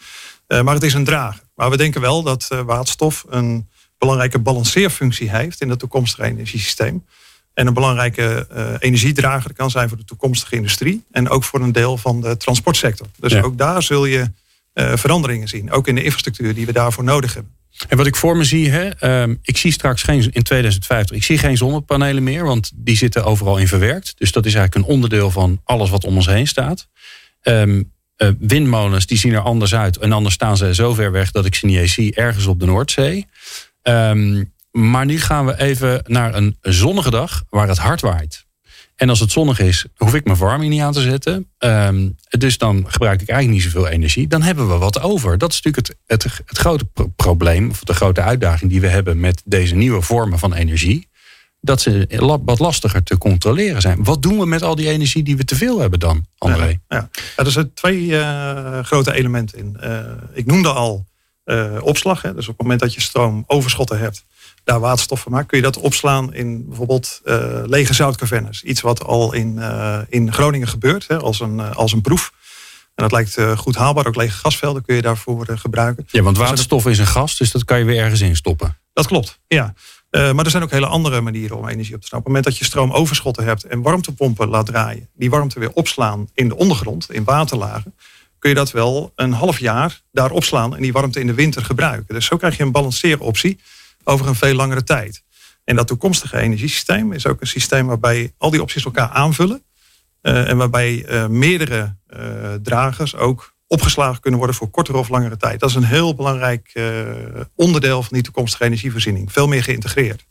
maar 0.48 0.74
het 0.74 0.84
is 0.84 0.94
een 0.94 1.04
drager. 1.04 1.42
Maar 1.56 1.70
we 1.70 1.78
denken 1.78 2.02
wel 2.02 2.24
dat 2.24 2.48
waterstof 2.66 3.26
een 3.30 3.70
belangrijke 3.98 4.40
balanceerfunctie 4.40 5.30
heeft 5.30 5.62
in 5.62 5.70
het 5.70 5.80
toekomstige 5.80 6.24
energiesysteem. 6.24 7.06
En 7.54 7.68
een 7.68 7.74
belangrijke 7.74 8.48
energiedrager 8.80 9.54
kan 9.54 9.70
zijn 9.70 9.90
voor 9.90 9.98
de 9.98 10.06
toekomstige 10.06 10.56
industrie. 10.56 11.04
En 11.12 11.30
ook 11.30 11.44
voor 11.44 11.62
een 11.62 11.72
deel 11.72 11.98
van 11.98 12.22
de 12.22 12.38
transportsector. 12.38 13.08
Dus 13.18 13.32
ja. 13.32 13.42
ook 13.42 13.58
daar 13.58 13.84
zul 13.84 14.06
je 14.06 14.32
veranderingen 14.80 15.48
zien. 15.48 15.72
Ook 15.72 15.88
in 15.88 15.96
de 15.96 16.04
infrastructuur 16.04 16.54
die 16.54 16.66
we 16.66 16.72
daarvoor 16.72 17.04
nodig 17.04 17.34
hebben. 17.34 17.58
En 17.88 17.98
wat 17.98 18.06
ik 18.06 18.16
voor 18.16 18.38
me 18.38 18.44
zie, 18.44 18.70
hè, 18.70 18.90
uh, 19.28 19.36
ik 19.42 19.58
zie 19.58 19.72
straks 19.72 20.04
geen, 20.04 20.30
in 20.32 20.44
2050, 20.44 21.16
ik 21.16 21.24
zie 21.24 21.38
geen 21.38 21.58
zonnepanelen 21.58 22.24
meer, 22.24 22.44
want 22.44 22.72
die 22.76 22.98
zitten 22.98 23.24
overal 23.24 23.58
in 23.58 23.68
verwerkt. 23.68 24.14
Dus 24.18 24.32
dat 24.32 24.46
is 24.46 24.54
eigenlijk 24.54 24.86
een 24.86 24.94
onderdeel 24.94 25.32
van 25.32 25.62
alles 25.64 25.90
wat 25.90 26.04
om 26.04 26.16
ons 26.16 26.26
heen 26.26 26.48
staat. 26.48 26.88
Um, 27.44 27.92
uh, 28.18 28.30
windmolens, 28.40 29.06
die 29.06 29.18
zien 29.18 29.34
er 29.34 29.40
anders 29.40 29.76
uit. 29.76 29.98
En 29.98 30.12
anders 30.12 30.36
staan 30.36 30.58
ze 30.58 30.74
zo 30.74 30.94
ver 30.94 31.12
weg 31.12 31.32
dat 31.32 31.46
ik 31.46 31.56
ze 31.56 31.66
niet 31.66 31.78
eens 31.78 31.94
zie, 31.94 32.16
ergens 32.16 32.46
op 32.46 32.60
de 32.60 32.66
Noordzee. 32.66 33.28
Um, 33.84 34.54
maar 34.72 35.06
nu 35.06 35.20
gaan 35.20 35.46
we 35.46 35.60
even 35.60 36.04
naar 36.08 36.36
een 36.36 36.58
zonnige 36.62 37.10
dag 37.10 37.44
waar 37.50 37.68
het 37.68 37.78
hard 37.78 38.02
waait. 38.02 38.46
En 39.00 39.10
als 39.10 39.20
het 39.20 39.32
zonnig 39.32 39.60
is, 39.60 39.86
hoef 39.96 40.14
ik 40.14 40.26
mijn 40.26 40.38
verwarming 40.38 40.72
niet 40.72 40.82
aan 40.82 40.94
te 40.94 41.02
zetten. 41.02 41.48
Um, 41.60 42.16
dus 42.30 42.58
dan 42.58 42.86
gebruik 42.88 43.22
ik 43.22 43.30
eigenlijk 43.30 43.64
niet 43.64 43.74
zoveel 43.74 43.90
energie. 43.90 44.28
Dan 44.28 44.42
hebben 44.42 44.68
we 44.68 44.78
wat 44.78 45.02
over. 45.02 45.38
Dat 45.38 45.52
is 45.52 45.62
natuurlijk 45.62 45.98
het, 46.06 46.24
het, 46.24 46.58
grote 46.58 46.86
probleem, 47.16 47.70
of 47.70 47.84
de 47.84 47.94
grote 47.94 48.22
uitdaging 48.22 48.72
die 48.72 48.82
we 48.82 48.88
hebben 48.88 49.20
met 49.20 49.42
deze 49.46 49.76
nieuwe 49.76 50.02
vormen 50.02 50.40
van 50.40 50.54
energie. 50.54 51.08
Dat 51.62 51.82
ze 51.82 52.40
wat 52.44 52.60
lastiger 52.60 53.04
te 53.04 53.18
controleren 53.18 53.82
zijn. 53.82 54.04
Wat 54.04 54.22
doen 54.22 54.40
we 54.40 54.46
met 54.46 54.62
al 54.62 54.76
die 54.76 54.90
energie 54.90 55.24
die 55.24 55.38
we 55.38 55.46
te 55.46 55.56
veel 55.56 55.80
hebben 55.80 56.00
dan, 56.00 56.26
André? 56.38 56.66
Ja, 56.66 56.80
ja. 56.88 57.10
er 57.36 57.52
zijn 57.52 57.74
twee 57.74 58.02
uh, 58.02 58.80
grote 58.80 59.14
elementen 59.14 59.58
in. 59.58 59.78
Uh, 59.84 60.00
ik 60.34 60.46
noemde 60.46 60.70
al 60.70 61.06
uh, 61.46 61.78
opslag. 61.82 62.22
Hè. 62.22 62.34
Dus 62.34 62.48
op 62.48 62.54
het 62.58 62.62
moment 62.62 62.80
dat 62.80 62.94
je 62.94 63.02
stroomoverschotten 63.02 64.00
hebt, 64.00 64.26
daar 64.64 64.80
waterstof 64.80 65.22
van 65.22 65.32
maakt, 65.32 65.48
kun 65.48 65.58
je 65.58 65.64
dat 65.64 65.78
opslaan 65.78 66.34
in 66.34 66.68
bijvoorbeeld 66.68 67.22
uh, 67.26 67.62
lege 67.66 67.94
zoutcavernes. 67.94 68.64
Iets 68.64 68.82
wat 68.82 69.04
al 69.04 69.34
in, 69.34 69.56
uh, 69.58 70.00
in 70.10 70.34
Groningen 70.34 70.68
gebeurt, 70.68 71.08
hè, 71.08 71.20
als, 71.20 71.40
een, 71.40 71.58
uh, 71.58 71.76
als 71.76 71.92
een 71.92 72.02
proef. 72.02 72.34
En 72.96 73.10
dat 73.10 73.12
lijkt 73.12 73.38
goed 73.60 73.76
haalbaar. 73.76 74.08
Ook 74.08 74.16
lege 74.16 74.38
gasvelden 74.38 74.84
kun 74.84 74.96
je 74.96 75.02
daarvoor 75.02 75.46
gebruiken. 75.48 76.06
Ja, 76.08 76.22
want 76.22 76.38
waterstof 76.38 76.86
is 76.86 77.00
een 77.00 77.08
gas, 77.08 77.38
dus 77.38 77.52
dat 77.52 77.64
kan 77.64 77.80
je 77.80 77.86
weer 77.86 78.02
ergens 78.02 78.22
in 78.22 78.36
stoppen. 78.36 78.78
Dat 78.94 79.08
klopt, 79.08 79.40
ja. 79.48 79.74
Uh, 80.12 80.32
maar 80.32 80.46
er 80.46 80.52
zijn 80.52 80.64
ook 80.64 80.72
hele 80.72 80.86
andere 80.86 81.22
manieren 81.22 81.58
om 81.58 81.68
energie 81.68 81.96
op 81.96 82.02
te 82.02 82.08
slaan. 82.08 82.20
Op 82.20 82.26
het 82.26 82.36
moment 82.36 82.44
dat 82.44 82.58
je 82.58 82.66
stroomoverschotten 82.66 83.44
hebt 83.44 83.64
en 83.64 83.82
warmtepompen 83.82 84.48
laat 84.48 84.66
draaien, 84.66 85.10
die 85.16 85.30
warmte 85.30 85.60
weer 85.60 85.72
opslaan 85.74 86.30
in 86.34 86.48
de 86.48 86.56
ondergrond, 86.56 87.12
in 87.12 87.24
waterlagen, 87.24 87.96
kun 88.40 88.50
je 88.50 88.56
dat 88.56 88.72
wel 88.72 89.12
een 89.16 89.34
half 89.34 89.60
jaar 89.60 90.02
daar 90.12 90.32
opslaan 90.32 90.76
en 90.76 90.82
die 90.82 90.92
warmte 90.92 91.20
in 91.20 91.28
de 91.28 91.34
winter 91.34 91.66
gebruiken. 91.66 92.16
Dus 92.16 92.26
zo 92.26 92.38
krijg 92.38 92.58
je 92.58 92.64
een 92.64 92.72
balanceeroptie 92.72 93.60
over 94.10 94.28
een 94.28 94.36
veel 94.36 94.54
langere 94.54 94.84
tijd. 94.84 95.24
En 95.64 95.76
dat 95.76 95.88
toekomstige 95.88 96.38
energiesysteem 96.38 97.14
is 97.14 97.28
ook 97.28 97.42
een 97.42 97.48
systeem 97.48 97.88
waarbij 97.88 98.34
al 98.38 98.50
die 98.50 98.62
opties 98.62 98.86
elkaar 98.86 99.10
aanvullen. 99.10 99.64
Uh, 100.22 100.50
en 100.50 100.58
waarbij 100.58 101.06
uh, 101.10 101.28
meerdere 101.28 101.98
dragers 102.64 103.16
ook 103.16 103.54
opgeslagen 103.68 104.22
kunnen 104.22 104.40
worden 104.40 104.58
voor 104.58 104.70
kortere 104.70 104.98
of 104.98 105.10
langere 105.10 105.38
tijd. 105.38 105.60
Dat 105.60 105.70
is 105.70 105.76
een 105.76 105.84
heel 105.84 106.16
belangrijk 106.16 106.72
uh, 106.74 106.84
onderdeel 107.56 108.04
van 108.04 108.14
die 108.14 108.24
toekomstige 108.24 108.64
energievoorziening. 108.64 109.32
Veel 109.32 109.48
meer 109.48 109.64
geïntegreerd. 109.64 110.26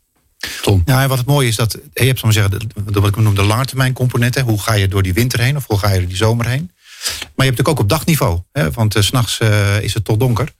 Tom. 0.61 0.81
Ja, 0.85 1.01
en 1.01 1.09
wat 1.09 1.17
het 1.17 1.27
mooie 1.27 1.47
is 1.47 1.55
dat 1.55 1.77
je 1.93 2.05
hebt 2.05 2.19
soms 2.19 2.33
zeggen, 2.33 2.59
de, 2.59 2.99
wat 2.99 3.07
ik 3.07 3.15
noem 3.15 3.35
de 3.35 3.43
langetermijn 3.43 3.93
componenten. 3.93 4.43
Hoe 4.43 4.61
ga 4.61 4.73
je 4.73 4.87
door 4.87 5.03
die 5.03 5.13
winter 5.13 5.39
heen 5.39 5.55
of 5.55 5.67
hoe 5.67 5.77
ga 5.77 5.89
je 5.89 5.99
door 5.99 6.07
die 6.07 6.17
zomer 6.17 6.47
heen? 6.47 6.71
Maar 7.11 7.45
je 7.45 7.51
hebt 7.51 7.57
natuurlijk 7.57 7.67
ook 7.67 7.79
op 7.79 7.89
dagniveau. 7.89 8.39
Hè, 8.51 8.71
want 8.71 8.95
uh, 8.95 9.03
s'nachts 9.03 9.39
uh, 9.39 9.81
is 9.81 9.93
het 9.93 10.05
tot 10.05 10.19
donker. 10.19 10.53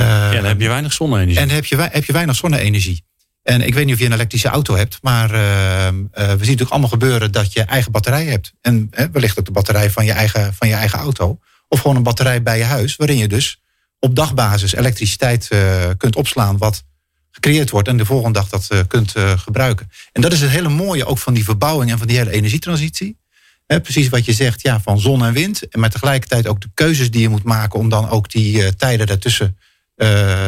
Ja, 0.00 0.32
dan 0.32 0.44
heb 0.44 0.60
je 0.60 0.68
weinig 0.68 0.92
zonne-energie. 0.92 1.40
En 1.40 1.50
heb 1.50 1.64
je, 1.64 1.76
heb 1.76 2.04
je 2.04 2.12
weinig 2.12 2.36
zonne-energie. 2.36 3.04
En 3.42 3.60
ik 3.60 3.74
weet 3.74 3.84
niet 3.84 3.94
of 3.94 4.00
je 4.00 4.06
een 4.06 4.12
elektrische 4.12 4.48
auto 4.48 4.76
hebt, 4.76 4.98
maar 5.02 5.28
we 5.30 6.10
zien 6.10 6.38
natuurlijk 6.38 6.70
allemaal 6.70 6.88
gebeuren 6.88 7.32
dat 7.32 7.52
je 7.52 7.62
eigen 7.62 7.92
batterij 7.92 8.24
hebt. 8.24 8.52
En 8.60 8.90
wellicht 9.12 9.38
ook 9.38 9.44
de 9.44 9.50
batterij 9.50 9.90
van 9.90 10.04
je 10.04 10.12
eigen, 10.12 10.54
van 10.54 10.68
je 10.68 10.74
eigen 10.74 10.98
auto. 10.98 11.38
Of 11.68 11.80
gewoon 11.80 11.96
een 11.96 12.02
batterij 12.02 12.42
bij 12.42 12.58
je 12.58 12.64
huis, 12.64 12.96
waarin 12.96 13.16
je 13.16 13.28
dus 13.28 13.60
op 13.98 14.16
dagbasis 14.16 14.74
elektriciteit 14.74 15.48
uh, 15.52 15.90
kunt 15.96 16.16
opslaan 16.16 16.58
wat 16.58 16.84
gecreëerd 17.30 17.70
wordt 17.70 17.88
en 17.88 17.96
de 17.96 18.04
volgende 18.04 18.38
dag 18.38 18.48
dat 18.48 18.86
kunt 18.86 19.14
gebruiken. 19.36 19.90
En 20.12 20.22
dat 20.22 20.32
is 20.32 20.40
het 20.40 20.50
hele 20.50 20.68
mooie 20.68 21.04
ook 21.04 21.18
van 21.18 21.34
die 21.34 21.44
verbouwing 21.44 21.90
en 21.90 21.98
van 21.98 22.06
die 22.06 22.16
hele 22.16 22.30
energietransitie. 22.30 23.18
Precies 23.66 24.08
wat 24.08 24.24
je 24.24 24.32
zegt, 24.32 24.62
ja, 24.62 24.80
van 24.80 25.00
zon 25.00 25.24
en 25.24 25.32
wind. 25.32 25.68
En 25.68 25.80
maar 25.80 25.90
tegelijkertijd 25.90 26.46
ook 26.46 26.60
de 26.60 26.70
keuzes 26.74 27.10
die 27.10 27.20
je 27.20 27.28
moet 27.28 27.42
maken 27.42 27.78
om 27.78 27.88
dan 27.88 28.08
ook 28.08 28.30
die 28.30 28.76
tijden 28.76 29.06
daartussen 29.06 29.58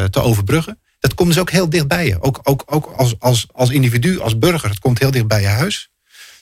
te 0.09 0.21
overbruggen. 0.21 0.79
Dat 0.99 1.13
komt 1.13 1.29
dus 1.29 1.39
ook 1.39 1.51
heel 1.51 1.69
dicht 1.69 1.87
bij 1.87 2.07
je. 2.07 2.21
Ook, 2.21 2.39
ook, 2.43 2.63
ook 2.65 2.93
als, 2.95 3.15
als, 3.19 3.47
als 3.51 3.69
individu, 3.69 4.19
als 4.19 4.37
burger. 4.37 4.69
Het 4.69 4.79
komt 4.79 4.99
heel 4.99 5.11
dicht 5.11 5.27
bij 5.27 5.41
je 5.41 5.47
huis. 5.47 5.89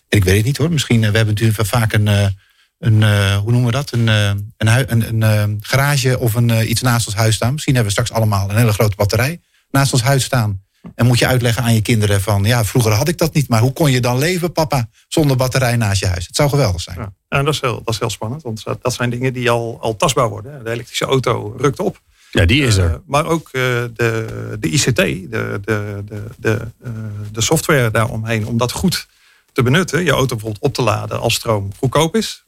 En 0.10 0.18
ik 0.18 0.24
weet 0.24 0.36
het 0.36 0.46
niet 0.46 0.58
hoor. 0.58 0.72
Misschien, 0.72 1.00
we 1.00 1.06
hebben 1.06 1.34
natuurlijk 1.34 1.68
vaak 1.68 1.94
een 1.94 2.34
een, 2.80 3.02
uh, 3.02 3.38
hoe 3.38 3.52
noemen 3.52 3.66
we 3.66 3.78
dat? 3.78 3.92
Een, 3.92 4.08
een, 4.08 4.48
een, 4.58 5.22
een 5.22 5.60
garage 5.62 6.20
of 6.20 6.34
een, 6.34 6.70
iets 6.70 6.82
naast 6.82 7.08
ons 7.08 7.16
huis 7.16 7.36
staan. 7.36 7.54
Misschien 7.54 7.76
hebben 7.76 7.94
we 7.94 8.02
straks 8.02 8.20
allemaal 8.20 8.50
een 8.50 8.58
hele 8.58 8.74
grote 8.74 8.96
batterij 8.96 9.40
naast 9.70 9.94
ons 9.94 10.02
huis 10.02 10.24
staan. 10.24 10.64
En 10.96 11.06
moet 11.06 11.20
je 11.20 11.28
uitleggen 11.28 11.64
aan 11.64 11.74
je 11.74 11.82
kinderen 11.82 12.22
van, 12.22 12.44
ja, 12.44 12.66
vroeger 12.66 12.92
had 12.92 13.08
ik 13.08 13.18
dat 13.18 13.34
niet, 13.34 13.50
maar 13.50 13.62
hoe 13.62 13.74
kon 13.74 13.92
je 13.92 14.02
dan 14.02 14.18
leven, 14.18 14.52
papa, 14.52 14.90
zonder 15.08 15.38
batterij 15.38 15.76
naast 15.76 16.00
je 16.00 16.08
huis? 16.08 16.28
Het 16.28 16.36
zou 16.36 16.50
geweldig 16.50 16.82
zijn. 16.82 16.98
Ja, 16.98 17.14
en 17.28 17.46
dat 17.46 17.54
is 17.54 17.62
heel, 17.62 17.82
dat 17.84 17.94
is 17.94 18.00
heel 18.00 18.10
spannend, 18.10 18.44
want 18.44 18.64
dat 18.82 18.94
zijn 18.94 19.10
dingen 19.10 19.34
die 19.34 19.50
al, 19.50 19.78
al 19.82 19.96
tastbaar 19.96 20.30
worden. 20.30 20.64
De 20.64 20.70
elektrische 20.70 21.06
auto 21.06 21.56
rukt 21.58 21.80
op. 21.80 22.02
Ja, 22.36 22.46
die 22.46 22.64
is 22.64 22.78
er. 22.78 23.02
maar 23.06 23.26
ook 23.26 23.52
de, 23.52 23.92
de 24.60 24.70
ICT, 24.70 24.96
de, 24.96 25.30
de, 25.30 26.04
de, 26.06 26.24
de, 26.38 26.60
de 27.32 27.42
software 27.42 27.92
daaromheen, 27.92 28.48
om 28.48 28.58
dat 28.58 28.72
goed 28.72 29.08
te 29.54 29.64
benutten. 29.64 30.04
Je 30.04 30.12
auto 30.12 30.36
bijvoorbeeld 30.36 30.64
op 30.64 30.74
te 30.74 30.82
laden 30.82 31.20
als 31.20 31.34
stroom 31.34 31.72
goedkoop 31.78 32.16
is. 32.16 32.44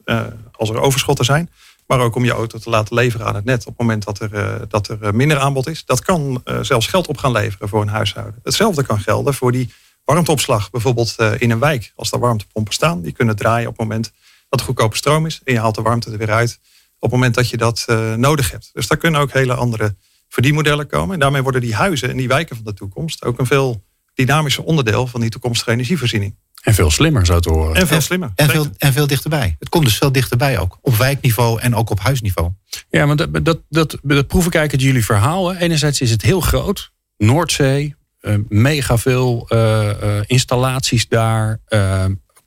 Als 0.52 0.68
er 0.68 0.80
overschotten 0.80 1.24
zijn. 1.24 1.50
Maar 1.86 2.00
ook 2.00 2.14
om 2.14 2.24
je 2.24 2.30
auto 2.30 2.58
te 2.58 2.70
laten 2.70 2.94
leveren 2.94 3.26
aan 3.26 3.34
het 3.34 3.44
net 3.44 3.60
op 3.60 3.66
het 3.66 3.78
moment 3.78 4.04
dat 4.04 4.20
er, 4.20 4.60
dat 4.68 4.88
er 4.88 5.14
minder 5.14 5.38
aanbod 5.38 5.68
is. 5.68 5.84
Dat 5.84 6.02
kan 6.02 6.42
zelfs 6.62 6.86
geld 6.86 7.06
op 7.06 7.16
gaan 7.16 7.32
leveren 7.32 7.68
voor 7.68 7.82
een 7.82 7.88
huishouden. 7.88 8.40
Hetzelfde 8.42 8.82
kan 8.82 9.00
gelden 9.00 9.34
voor 9.34 9.52
die 9.52 9.72
warmteopslag. 10.04 10.70
Bijvoorbeeld 10.70 11.16
in 11.38 11.50
een 11.50 11.58
wijk. 11.58 11.92
Als 11.96 12.12
er 12.12 12.18
warmtepompen 12.18 12.72
staan. 12.72 13.02
Die 13.02 13.12
kunnen 13.12 13.36
draaien 13.36 13.68
op 13.68 13.78
het 13.78 13.88
moment 13.88 14.12
dat 14.48 14.60
er 14.60 14.66
goedkope 14.66 14.96
stroom 14.96 15.26
is. 15.26 15.40
En 15.44 15.52
je 15.52 15.60
haalt 15.60 15.74
de 15.74 15.82
warmte 15.82 16.10
er 16.10 16.18
weer 16.18 16.32
uit 16.32 16.58
op 16.98 17.10
het 17.10 17.10
moment 17.10 17.34
dat 17.34 17.50
je 17.50 17.56
dat 17.56 17.84
nodig 18.16 18.50
hebt. 18.50 18.70
Dus 18.72 18.86
daar 18.86 18.98
kunnen 18.98 19.20
ook 19.20 19.32
hele 19.32 19.54
andere 19.54 19.96
verdienmodellen 20.28 20.86
komen. 20.86 21.14
En 21.14 21.20
daarmee 21.20 21.42
worden 21.42 21.60
die 21.60 21.74
huizen 21.74 22.10
en 22.10 22.16
die 22.16 22.28
wijken 22.28 22.56
van 22.56 22.64
de 22.64 22.74
toekomst 22.74 23.24
ook 23.24 23.38
een 23.38 23.46
veel 23.46 23.84
dynamischer 24.14 24.64
onderdeel 24.64 25.06
van 25.06 25.20
die 25.20 25.30
toekomstige 25.30 25.70
energievoorziening. 25.70 26.36
En 26.62 26.74
veel 26.74 26.90
slimmer 26.90 27.26
zou 27.26 27.40
te 27.40 27.50
horen. 27.50 27.74
En 27.74 27.86
veel 27.86 28.00
slimmer. 28.00 28.32
En 28.34 28.48
veel, 28.48 28.66
en 28.78 28.92
veel 28.92 29.06
dichterbij. 29.06 29.56
Het 29.58 29.68
komt 29.68 29.84
dus 29.84 29.96
veel 29.96 30.12
dichterbij 30.12 30.58
ook. 30.58 30.78
Op 30.80 30.96
wijkniveau 30.96 31.60
en 31.60 31.74
ook 31.74 31.90
op 31.90 32.00
huisniveau. 32.00 32.50
Ja, 32.90 33.06
maar 33.06 33.16
dat, 33.16 33.44
dat, 33.44 33.60
dat, 33.68 33.98
dat 34.02 34.26
proef 34.26 34.46
ik 34.46 34.54
eigenlijk 34.54 34.72
uit 34.72 34.82
jullie 34.82 35.04
verhaal. 35.04 35.54
Enerzijds 35.54 36.00
is 36.00 36.10
het 36.10 36.22
heel 36.22 36.40
groot. 36.40 36.92
Noordzee, 37.16 37.94
uh, 38.20 38.34
mega 38.48 38.98
veel 38.98 39.46
uh, 39.48 39.90
uh, 40.02 40.20
installaties 40.26 41.08
daar. 41.08 41.60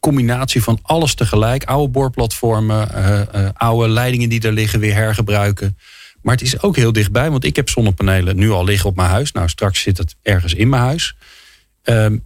Combinatie 0.01 0.63
van 0.63 0.79
alles 0.81 1.13
tegelijk. 1.13 1.63
Oude 1.63 1.91
boorplatformen, 1.91 2.89
oude 3.53 3.89
leidingen 3.89 4.29
die 4.29 4.39
daar 4.39 4.51
liggen 4.51 4.79
weer 4.79 4.93
hergebruiken. 4.93 5.77
Maar 6.21 6.33
het 6.33 6.43
is 6.43 6.61
ook 6.61 6.75
heel 6.75 6.91
dichtbij, 6.91 7.31
want 7.31 7.43
ik 7.43 7.55
heb 7.55 7.69
zonnepanelen 7.69 8.35
nu 8.35 8.49
al 8.49 8.63
liggen 8.63 8.89
op 8.89 8.95
mijn 8.95 9.09
huis. 9.09 9.31
Nou, 9.31 9.49
straks 9.49 9.81
zit 9.81 9.97
het 9.97 10.15
ergens 10.21 10.53
in 10.53 10.69
mijn 10.69 10.81
huis. 10.81 11.15
Um, 11.83 12.23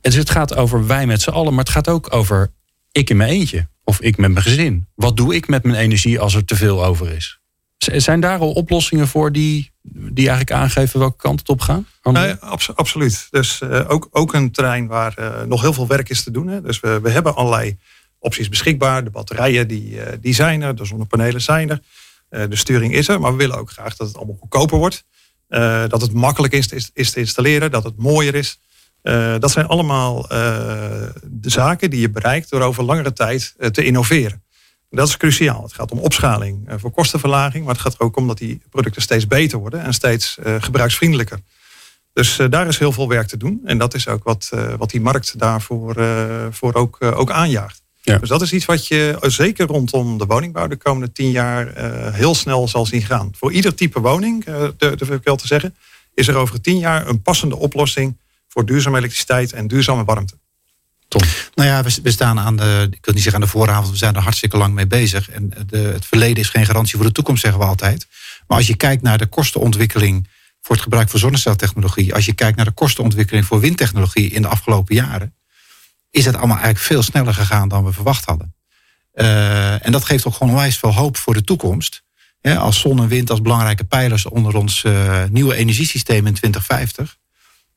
dus 0.00 0.14
het 0.14 0.30
gaat 0.30 0.54
over 0.54 0.86
wij 0.86 1.06
met 1.06 1.22
z'n 1.22 1.30
allen, 1.30 1.54
maar 1.54 1.64
het 1.64 1.72
gaat 1.72 1.88
ook 1.88 2.14
over 2.14 2.50
ik 2.92 3.10
in 3.10 3.16
mijn 3.16 3.30
eentje. 3.30 3.68
Of 3.84 4.00
ik 4.00 4.16
met 4.16 4.32
mijn 4.32 4.44
gezin. 4.44 4.86
Wat 4.94 5.16
doe 5.16 5.34
ik 5.34 5.48
met 5.48 5.64
mijn 5.64 5.76
energie 5.76 6.20
als 6.20 6.34
er 6.34 6.44
te 6.44 6.56
veel 6.56 6.84
over 6.84 7.10
is? 7.10 7.38
Zijn 7.76 8.20
daar 8.20 8.38
al 8.38 8.52
oplossingen 8.52 9.08
voor 9.08 9.32
die, 9.32 9.72
die 9.92 10.28
eigenlijk 10.28 10.62
aangeven 10.62 10.98
welke 10.98 11.16
kant 11.16 11.38
het 11.38 11.48
op 11.48 11.60
gaat? 11.60 11.82
Nee, 12.02 12.34
absoluut. 12.74 13.28
Dus 13.30 13.60
uh, 13.60 13.90
ook, 13.90 14.08
ook 14.10 14.34
een 14.34 14.50
terrein 14.50 14.86
waar 14.86 15.14
uh, 15.18 15.42
nog 15.42 15.60
heel 15.60 15.72
veel 15.72 15.86
werk 15.86 16.08
is 16.08 16.22
te 16.22 16.30
doen. 16.30 16.46
Hè. 16.46 16.60
Dus 16.60 16.80
we, 16.80 17.00
we 17.00 17.10
hebben 17.10 17.34
allerlei 17.34 17.78
opties 18.18 18.48
beschikbaar. 18.48 19.04
De 19.04 19.10
batterijen 19.10 19.68
die, 19.68 19.90
uh, 19.90 20.02
die 20.20 20.34
zijn 20.34 20.62
er, 20.62 20.76
de 20.76 20.84
zonnepanelen 20.84 21.40
zijn 21.40 21.70
er. 21.70 21.80
de 22.48 22.56
sturing 22.56 22.94
is 22.94 23.08
er, 23.08 23.20
maar 23.20 23.30
we 23.30 23.38
willen 23.38 23.58
ook 23.58 23.70
graag 23.70 23.96
dat 23.96 24.06
het 24.06 24.16
allemaal 24.16 24.36
goedkoper 24.40 24.78
wordt. 24.78 25.04
dat 25.88 26.00
het 26.00 26.12
makkelijk 26.12 26.52
is, 26.52 26.68
is, 26.68 26.90
is 26.92 27.10
te 27.10 27.20
installeren, 27.20 27.70
dat 27.70 27.84
het 27.84 27.96
mooier 27.96 28.34
is. 28.34 28.60
Dat 29.38 29.50
zijn 29.50 29.66
allemaal 29.66 30.22
de 31.22 31.50
zaken 31.50 31.90
die 31.90 32.00
je 32.00 32.10
bereikt 32.10 32.50
door 32.50 32.60
over 32.60 32.84
langere 32.84 33.12
tijd 33.12 33.54
te 33.72 33.84
innoveren. 33.84 34.43
Dat 34.94 35.08
is 35.08 35.16
cruciaal. 35.16 35.62
Het 35.62 35.72
gaat 35.72 35.90
om 35.90 35.98
opschaling 35.98 36.68
voor 36.76 36.90
kostenverlaging, 36.90 37.64
maar 37.64 37.74
het 37.74 37.82
gaat 37.82 37.94
er 37.94 38.00
ook 38.00 38.16
om 38.16 38.26
dat 38.26 38.38
die 38.38 38.60
producten 38.70 39.02
steeds 39.02 39.26
beter 39.26 39.58
worden 39.58 39.82
en 39.82 39.94
steeds 39.94 40.38
gebruiksvriendelijker. 40.58 41.38
Dus 42.12 42.38
daar 42.50 42.66
is 42.66 42.78
heel 42.78 42.92
veel 42.92 43.08
werk 43.08 43.26
te 43.26 43.36
doen. 43.36 43.60
En 43.64 43.78
dat 43.78 43.94
is 43.94 44.08
ook 44.08 44.24
wat, 44.24 44.50
wat 44.78 44.90
die 44.90 45.00
markt 45.00 45.38
daarvoor 45.38 45.94
voor 46.50 46.74
ook, 46.74 47.02
ook 47.02 47.30
aanjaagt. 47.30 47.82
Ja. 48.02 48.18
Dus 48.18 48.28
dat 48.28 48.42
is 48.42 48.52
iets 48.52 48.64
wat 48.64 48.86
je 48.86 49.16
zeker 49.20 49.66
rondom 49.66 50.18
de 50.18 50.26
woningbouw 50.26 50.66
de 50.66 50.76
komende 50.76 51.12
tien 51.12 51.30
jaar 51.30 51.72
heel 52.12 52.34
snel 52.34 52.68
zal 52.68 52.86
zien 52.86 53.02
gaan. 53.02 53.30
Voor 53.36 53.52
ieder 53.52 53.74
type 53.74 54.00
woning, 54.00 54.44
durf 54.76 55.10
ik 55.10 55.24
wel 55.24 55.36
te 55.36 55.46
zeggen, 55.46 55.74
is 56.14 56.28
er 56.28 56.36
over 56.36 56.60
tien 56.60 56.78
jaar 56.78 57.08
een 57.08 57.22
passende 57.22 57.56
oplossing 57.56 58.20
voor 58.48 58.66
duurzame 58.66 58.98
elektriciteit 58.98 59.52
en 59.52 59.66
duurzame 59.66 60.04
warmte. 60.04 60.34
Nou 61.54 61.68
ja, 61.68 61.82
we, 61.82 62.10
staan 62.10 62.40
aan 62.40 62.56
de, 62.56 62.86
ik 62.90 63.04
wil 63.04 63.14
niet 63.14 63.22
zeggen 63.22 63.42
aan 63.42 63.46
de 63.46 63.52
vooravond, 63.52 63.90
we 63.90 63.96
zijn 63.96 64.14
er 64.14 64.22
hartstikke 64.22 64.56
lang 64.56 64.74
mee 64.74 64.86
bezig. 64.86 65.30
En 65.30 65.52
de, 65.66 65.78
het 65.78 66.06
verleden 66.06 66.42
is 66.42 66.48
geen 66.48 66.66
garantie 66.66 66.96
voor 66.96 67.06
de 67.06 67.12
toekomst, 67.12 67.42
zeggen 67.42 67.60
we 67.60 67.66
altijd. 67.66 68.06
Maar 68.46 68.58
als 68.58 68.66
je 68.66 68.76
kijkt 68.76 69.02
naar 69.02 69.18
de 69.18 69.26
kostenontwikkeling 69.26 70.28
voor 70.60 70.74
het 70.74 70.84
gebruik 70.84 71.10
van 71.10 71.20
zonneceltechnologie, 71.20 72.14
als 72.14 72.26
je 72.26 72.32
kijkt 72.32 72.56
naar 72.56 72.64
de 72.64 72.70
kostenontwikkeling 72.70 73.46
voor 73.46 73.60
windtechnologie 73.60 74.30
in 74.30 74.42
de 74.42 74.48
afgelopen 74.48 74.94
jaren, 74.94 75.34
is 76.10 76.24
het 76.24 76.36
allemaal 76.36 76.56
eigenlijk 76.56 76.84
veel 76.84 77.02
sneller 77.02 77.34
gegaan 77.34 77.68
dan 77.68 77.84
we 77.84 77.92
verwacht 77.92 78.24
hadden. 78.24 78.54
Uh, 79.14 79.86
en 79.86 79.92
dat 79.92 80.04
geeft 80.04 80.26
ook 80.26 80.34
gewoon 80.34 80.52
onwijs 80.52 80.78
veel 80.78 80.94
hoop 80.94 81.16
voor 81.16 81.34
de 81.34 81.44
toekomst. 81.44 82.02
als 82.42 82.80
zon 82.80 83.00
en 83.00 83.08
wind 83.08 83.30
als 83.30 83.40
belangrijke 83.40 83.84
pijlers 83.84 84.26
onder 84.26 84.56
ons 84.56 84.82
uh, 84.82 85.24
nieuwe 85.30 85.54
energiesysteem 85.54 86.26
in 86.26 86.34
2050 86.34 87.16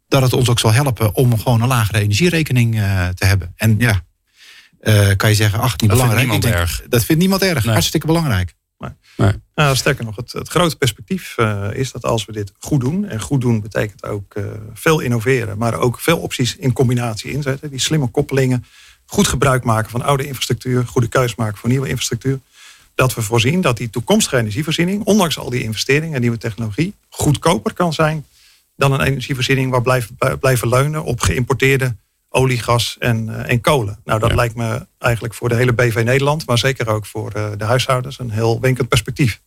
dat 0.07 0.21
het 0.21 0.33
ons 0.33 0.49
ook 0.49 0.59
zal 0.59 0.73
helpen 0.73 1.15
om 1.15 1.39
gewoon 1.39 1.61
een 1.61 1.67
lagere 1.67 1.99
energierekening 1.99 2.75
uh, 2.75 3.07
te 3.07 3.25
hebben. 3.25 3.53
En 3.55 3.75
ja, 3.77 4.01
uh, 4.81 5.11
kan 5.15 5.29
je 5.29 5.35
zeggen, 5.35 5.59
ach, 5.59 5.77
niet 5.77 5.89
dat 5.89 5.89
belangrijk. 5.89 6.29
Vindt 6.29 6.45
niemand 6.45 6.61
erg. 6.61 6.83
Dat 6.89 7.03
vindt 7.03 7.21
niemand 7.21 7.41
erg. 7.41 7.63
Nee. 7.63 7.73
Hartstikke 7.73 8.07
belangrijk. 8.07 8.55
Nee. 8.77 8.91
Nee. 9.17 9.33
Nou, 9.55 9.75
sterker 9.75 10.05
nog, 10.05 10.15
het, 10.15 10.31
het 10.31 10.47
grote 10.47 10.75
perspectief 10.75 11.35
uh, 11.37 11.67
is 11.73 11.91
dat 11.91 12.03
als 12.03 12.25
we 12.25 12.31
dit 12.31 12.51
goed 12.59 12.79
doen, 12.81 13.05
en 13.05 13.21
goed 13.21 13.41
doen 13.41 13.61
betekent 13.61 14.05
ook 14.05 14.35
veel 14.73 14.99
innoveren, 14.99 15.57
maar 15.57 15.73
ook 15.73 15.99
veel 15.99 16.17
opties 16.17 16.55
in 16.55 16.73
combinatie 16.73 17.31
inzetten, 17.31 17.69
die 17.69 17.79
slimme 17.79 18.07
koppelingen, 18.07 18.65
goed 19.05 19.27
gebruik 19.27 19.63
maken 19.63 19.91
van 19.91 20.01
oude 20.01 20.27
infrastructuur, 20.27 20.85
goede 20.85 21.07
keus 21.07 21.35
maken 21.35 21.57
voor 21.57 21.69
nieuwe 21.69 21.87
infrastructuur, 21.87 22.39
dat 22.95 23.13
we 23.13 23.21
voorzien 23.21 23.61
dat 23.61 23.77
die 23.77 23.89
toekomstige 23.89 24.37
energievoorziening, 24.37 25.03
ondanks 25.03 25.37
al 25.37 25.49
die 25.49 25.63
investeringen 25.63 26.15
en 26.15 26.21
nieuwe 26.21 26.37
technologie, 26.37 26.93
goedkoper 27.09 27.73
kan 27.73 27.93
zijn 27.93 28.25
dan 28.77 28.93
een 28.93 29.01
energievoorziening 29.01 29.71
waar 29.71 29.81
blijven, 29.81 30.17
blijven 30.39 30.69
leunen 30.69 31.03
op 31.03 31.21
geïmporteerde 31.21 31.95
olie, 32.29 32.59
gas 32.59 32.95
en, 32.99 33.27
uh, 33.27 33.49
en 33.49 33.61
kolen. 33.61 33.99
Nou, 34.05 34.19
dat 34.19 34.35
lijkt 34.35 34.55
me 34.55 34.87
eigenlijk 34.97 35.33
voor 35.33 35.49
de 35.49 35.55
hele 35.55 35.73
BV 35.73 36.01
Nederland, 36.03 36.45
maar 36.45 36.57
zeker 36.57 36.87
ook 36.89 37.05
voor 37.05 37.33
uh, 37.37 37.49
de 37.57 37.63
huishoudens, 37.63 38.19
een 38.19 38.31
heel 38.31 38.59
winkend 38.61 38.87
perspectief. 38.87 39.41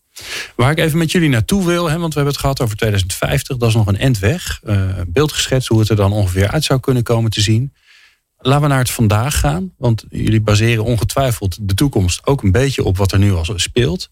Waar 0.57 0.71
ik 0.71 0.79
even 0.79 0.99
met 0.99 1.13
jullie 1.13 1.29
naartoe 1.29 1.67
wil, 1.67 1.91
hè, 1.91 1.99
want 1.99 2.15
we 2.15 2.15
hebben 2.15 2.33
het 2.33 2.43
gehad 2.43 2.61
over 2.61 2.77
2050, 2.77 3.57
dat 3.57 3.69
is 3.69 3.75
nog 3.75 3.87
een 3.87 3.99
end 3.99 4.19
weg. 4.19 4.61
Uh, 4.65 4.91
beeld 5.07 5.33
geschetst 5.33 5.69
hoe 5.69 5.81
het 5.81 5.89
er 5.89 5.97
dan 5.97 6.13
ongeveer 6.13 6.49
uit 6.49 6.65
zou 6.65 6.81
kunnen 6.81 7.03
komen 7.03 7.31
te 7.31 7.41
zien. 7.41 7.73
Laten 8.39 8.63
we 8.63 8.69
naar 8.69 8.79
het 8.79 8.91
vandaag 8.91 9.39
gaan, 9.39 9.73
want 9.79 10.05
jullie 10.11 10.41
baseren 10.41 10.85
ongetwijfeld 10.85 11.69
de 11.69 11.75
toekomst 11.75 12.27
ook 12.27 12.43
een 12.43 12.53
beetje 12.53 12.85
op 12.85 12.97
wat 12.97 13.13
er 13.13 13.19
nu 13.19 13.33
al 13.33 13.45
speelt. 13.57 14.11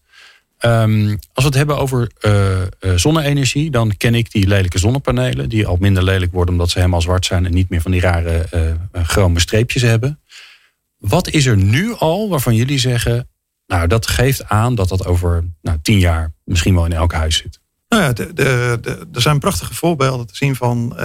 Um, 0.65 1.09
als 1.09 1.43
we 1.43 1.45
het 1.45 1.53
hebben 1.53 1.77
over 1.77 2.11
uh, 2.21 2.95
zonne-energie, 2.95 3.71
dan 3.71 3.97
ken 3.97 4.15
ik 4.15 4.31
die 4.31 4.47
lelijke 4.47 4.79
zonnepanelen, 4.79 5.49
die 5.49 5.67
al 5.67 5.77
minder 5.79 6.03
lelijk 6.03 6.31
worden 6.31 6.53
omdat 6.53 6.69
ze 6.69 6.77
helemaal 6.77 7.01
zwart 7.01 7.25
zijn 7.25 7.45
en 7.45 7.53
niet 7.53 7.69
meer 7.69 7.81
van 7.81 7.91
die 7.91 8.01
rare 8.01 8.45
uh, 8.53 9.03
chrome 9.03 9.39
streepjes 9.39 9.81
hebben. 9.81 10.19
Wat 10.97 11.29
is 11.29 11.45
er 11.45 11.57
nu 11.57 11.93
al 11.93 12.29
waarvan 12.29 12.55
jullie 12.55 12.79
zeggen, 12.79 13.29
nou 13.67 13.87
dat 13.87 14.07
geeft 14.07 14.49
aan 14.49 14.75
dat 14.75 14.89
dat 14.89 15.05
over 15.05 15.43
nou, 15.61 15.77
tien 15.81 15.99
jaar 15.99 16.33
misschien 16.43 16.75
wel 16.75 16.85
in 16.85 16.93
elk 16.93 17.13
huis 17.13 17.37
zit? 17.37 17.59
Nou 17.89 18.03
ja, 18.03 18.25
er 19.13 19.21
zijn 19.21 19.39
prachtige 19.39 19.73
voorbeelden 19.73 20.27
te 20.27 20.35
zien 20.35 20.55
van 20.55 20.97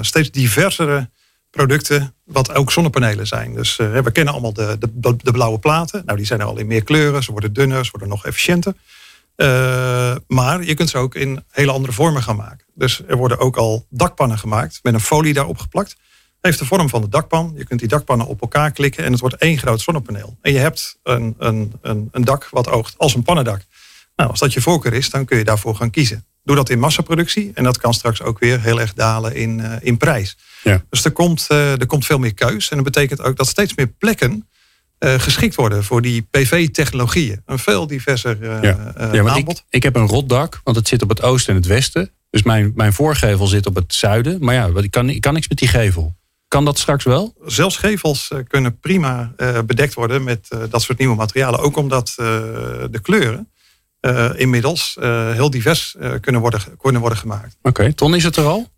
steeds 0.00 0.30
diversere 0.30 1.10
producten, 1.54 2.14
wat 2.24 2.54
ook 2.54 2.72
zonnepanelen 2.72 3.26
zijn. 3.26 3.54
Dus 3.54 3.78
uh, 3.78 4.00
we 4.00 4.10
kennen 4.10 4.32
allemaal 4.32 4.52
de, 4.52 4.78
de, 4.78 5.16
de, 5.16 5.32
blauwe 5.32 5.58
platen. 5.58 6.02
Nou, 6.04 6.16
die 6.16 6.26
zijn 6.26 6.40
er 6.40 6.46
al 6.46 6.58
in 6.58 6.66
meer 6.66 6.84
kleuren. 6.84 7.22
Ze 7.22 7.32
worden 7.32 7.52
dunner, 7.52 7.84
ze 7.84 7.90
worden 7.90 8.08
nog 8.08 8.24
efficiënter. 8.26 8.74
Uh, 9.36 10.14
maar 10.26 10.64
je 10.64 10.74
kunt 10.74 10.90
ze 10.90 10.98
ook 10.98 11.14
in 11.14 11.44
hele 11.50 11.72
andere 11.72 11.92
vormen 11.92 12.22
gaan 12.22 12.36
maken. 12.36 12.66
Dus 12.74 13.02
er 13.06 13.16
worden 13.16 13.38
ook 13.38 13.56
al 13.56 13.86
dakpannen 13.90 14.38
gemaakt 14.38 14.78
met 14.82 14.94
een 14.94 15.00
folie 15.00 15.32
daarop 15.32 15.58
geplakt. 15.58 15.96
Heeft 16.40 16.58
de 16.58 16.64
vorm 16.64 16.88
van 16.88 17.00
de 17.00 17.08
dakpan. 17.08 17.52
Je 17.56 17.64
kunt 17.64 17.80
die 17.80 17.88
dakpannen 17.88 18.26
op 18.26 18.40
elkaar 18.40 18.70
klikken 18.70 19.04
en 19.04 19.10
het 19.10 19.20
wordt 19.20 19.36
één 19.36 19.58
groot 19.58 19.80
zonnepaneel. 19.80 20.36
En 20.40 20.52
je 20.52 20.58
hebt 20.58 20.98
een, 21.02 21.34
een, 21.38 21.72
een, 21.82 22.08
een 22.12 22.24
dak 22.24 22.48
wat 22.50 22.68
oogt 22.68 22.94
als 22.98 23.14
een 23.14 23.22
pannendak. 23.22 23.60
Nou, 24.16 24.30
als 24.30 24.40
dat 24.40 24.52
je 24.52 24.60
voorkeur 24.60 24.92
is, 24.92 25.10
dan 25.10 25.24
kun 25.24 25.38
je 25.38 25.44
daarvoor 25.44 25.74
gaan 25.76 25.90
kiezen. 25.90 26.24
Doe 26.44 26.56
dat 26.56 26.70
in 26.70 26.78
massaproductie 26.78 27.50
en 27.54 27.64
dat 27.64 27.78
kan 27.78 27.94
straks 27.94 28.22
ook 28.22 28.38
weer 28.38 28.60
heel 28.60 28.80
erg 28.80 28.94
dalen 28.94 29.34
in, 29.34 29.58
uh, 29.58 29.72
in 29.80 29.96
prijs. 29.96 30.36
Ja. 30.62 30.84
Dus 30.90 31.04
er 31.04 31.10
komt, 31.10 31.46
uh, 31.52 31.80
er 31.80 31.86
komt 31.86 32.06
veel 32.06 32.18
meer 32.18 32.34
keus. 32.34 32.68
En 32.68 32.76
dat 32.76 32.84
betekent 32.84 33.22
ook 33.22 33.36
dat 33.36 33.46
steeds 33.46 33.74
meer 33.74 33.86
plekken 33.86 34.48
uh, 34.98 35.14
geschikt 35.14 35.54
worden 35.54 35.84
voor 35.84 36.02
die 36.02 36.26
PV-technologieën. 36.30 37.42
Een 37.46 37.58
veel 37.58 37.86
diverser 37.86 38.42
ja. 38.42 38.60
ja, 39.12 39.24
aanbod. 39.28 39.58
Ik, 39.58 39.64
ik, 39.68 39.82
heb 39.82 39.96
een 39.96 40.06
rotdak, 40.06 40.60
want 40.64 40.76
het 40.76 40.88
zit 40.88 41.02
op 41.02 41.08
het 41.08 41.22
oosten 41.22 41.54
en 41.54 41.60
het 41.60 41.68
westen. 41.68 42.10
Dus 42.30 42.42
mijn, 42.42 42.72
mijn 42.74 42.92
voorgevel 42.92 43.46
zit 43.46 43.66
op 43.66 43.74
het 43.74 43.94
zuiden. 43.94 44.44
Maar 44.44 44.54
ja, 44.54 44.70
ik 44.74 44.90
kan, 44.90 45.08
ik 45.08 45.20
kan 45.20 45.34
niks 45.34 45.48
met 45.48 45.58
die 45.58 45.68
gevel. 45.68 46.14
Kan 46.48 46.64
dat 46.64 46.78
straks 46.78 47.04
wel? 47.04 47.34
Zelfs 47.46 47.76
gevels 47.76 48.30
kunnen 48.48 48.78
prima 48.78 49.34
bedekt 49.66 49.94
worden 49.94 50.24
met 50.24 50.48
dat 50.70 50.82
soort 50.82 50.98
nieuwe 50.98 51.16
materialen. 51.16 51.60
Ook 51.60 51.76
omdat 51.76 52.12
de 52.16 52.98
kleuren 53.02 53.48
inmiddels 54.36 54.96
heel 55.34 55.50
divers 55.50 55.96
kunnen, 56.20 56.40
worden, 56.40 56.60
kunnen 56.78 57.00
worden 57.00 57.18
gemaakt. 57.18 57.56
Oké, 57.62 57.92
Ton, 57.92 58.14
is 58.14 58.24
het 58.24 58.36
er 58.36 58.44
al? 58.44 58.72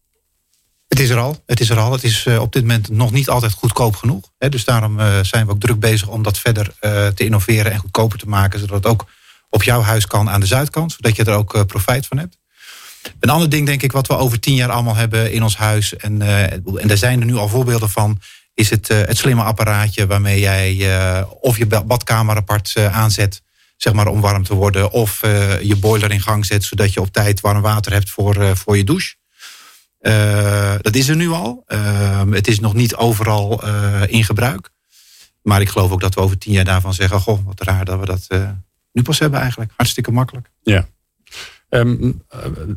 Het 0.89 1.01
is 1.01 1.11
er 1.11 1.19
al. 1.19 1.43
Het 1.47 1.61
is 1.61 1.71
er 1.71 1.79
al. 1.79 1.93
Het 1.93 2.05
is 2.05 2.25
uh, 2.25 2.41
op 2.41 2.53
dit 2.53 2.63
moment 2.63 2.89
nog 2.89 3.13
niet 3.13 3.29
altijd 3.29 3.53
goedkoop 3.53 3.97
genoeg. 3.97 4.31
Hè, 4.39 4.49
dus 4.49 4.65
daarom 4.65 5.01
uh, 5.01 5.19
zijn 5.23 5.47
we 5.47 5.53
ook 5.53 5.61
druk 5.61 5.81
bezig 5.81 6.09
om 6.09 6.23
dat 6.23 6.39
verder 6.39 6.67
uh, 6.81 7.07
te 7.07 7.25
innoveren 7.25 7.73
en 7.73 7.79
goedkoper 7.79 8.19
te 8.19 8.29
maken. 8.29 8.59
Zodat 8.59 8.77
het 8.77 8.87
ook 8.87 9.07
op 9.51 9.63
jouw 9.63 9.81
huis 9.81 10.07
kan 10.07 10.31
aan 10.31 10.41
de 10.41 10.47
zuidkant. 10.47 10.93
Zodat 10.93 11.17
je 11.17 11.25
er 11.25 11.35
ook 11.35 11.67
profijt 11.67 12.07
van 12.07 12.19
hebt. 12.19 12.39
Een 13.21 13.31
ander 13.31 13.49
ding 13.49 13.67
denk 13.67 13.83
ik 13.83 13.93
wat 13.93 14.07
we 14.07 14.17
over 14.17 14.41
tien 14.41 14.55
jaar 14.55 14.71
allemaal 14.71 14.97
hebben 14.97 15.33
in 15.33 15.43
ons 15.43 15.57
huis. 15.57 15.97
En, 15.97 16.23
en 16.79 16.89
daar 16.89 16.97
zijn 16.97 17.21
er 17.21 17.27
nu 17.27 17.35
al 17.35 17.49
voorbeelden 17.49 17.91
van. 17.91 18.21
Is 18.55 18.71
het, 18.71 18.89
het 18.89 19.19
slimme 19.19 19.43
apparaatje 19.43 20.07
waarmee 20.07 20.41
jij 20.41 21.25
of 21.41 21.59
je 21.59 21.67
badkamer 21.67 22.37
apart 22.37 22.75
aanzet. 22.77 23.43
Zeg 23.77 23.93
maar 23.93 24.07
om 24.07 24.21
warm 24.21 24.43
te 24.43 24.55
worden. 24.55 24.91
Of 24.91 25.21
je 25.63 25.77
boiler 25.81 26.13
in 26.13 26.21
gang 26.21 26.47
zet 26.47 26.65
zodat 26.65 26.93
je 26.93 27.01
op 27.01 27.13
tijd 27.13 27.41
warm 27.41 27.61
water 27.61 27.93
hebt 27.93 28.11
voor, 28.11 28.57
voor 28.57 28.77
je 28.77 28.85
douche. 28.85 29.15
Uh, 30.01 30.75
dat 30.81 30.95
is 30.95 31.09
er 31.09 31.17
nu 31.17 31.29
al. 31.29 31.65
Uh, 31.69 32.23
het 32.31 32.49
is 32.49 32.61
nog 32.61 32.75
niet 32.75 32.95
overal 32.95 33.65
in 34.07 34.25
gebruik. 34.25 34.71
Maar 35.43 35.61
ik 35.61 35.69
geloof 35.69 35.91
ook 35.91 36.01
dat 36.01 36.15
we 36.15 36.21
over 36.21 36.39
tien 36.39 36.53
jaar 36.53 36.65
daarvan 36.65 36.95
zeggen... 36.95 37.21
goh, 37.21 37.45
wat 37.45 37.61
raar 37.61 37.85
dat 37.85 38.01
we 38.01 38.07
dat 38.07 38.27
nu 38.93 39.03
pas 39.03 39.19
hebben 39.19 39.41
eigenlijk. 39.41 39.73
Hartstikke 39.77 40.13
makkelijk. 40.13 40.51
Ja. 40.63 40.89
Um, 41.69 42.23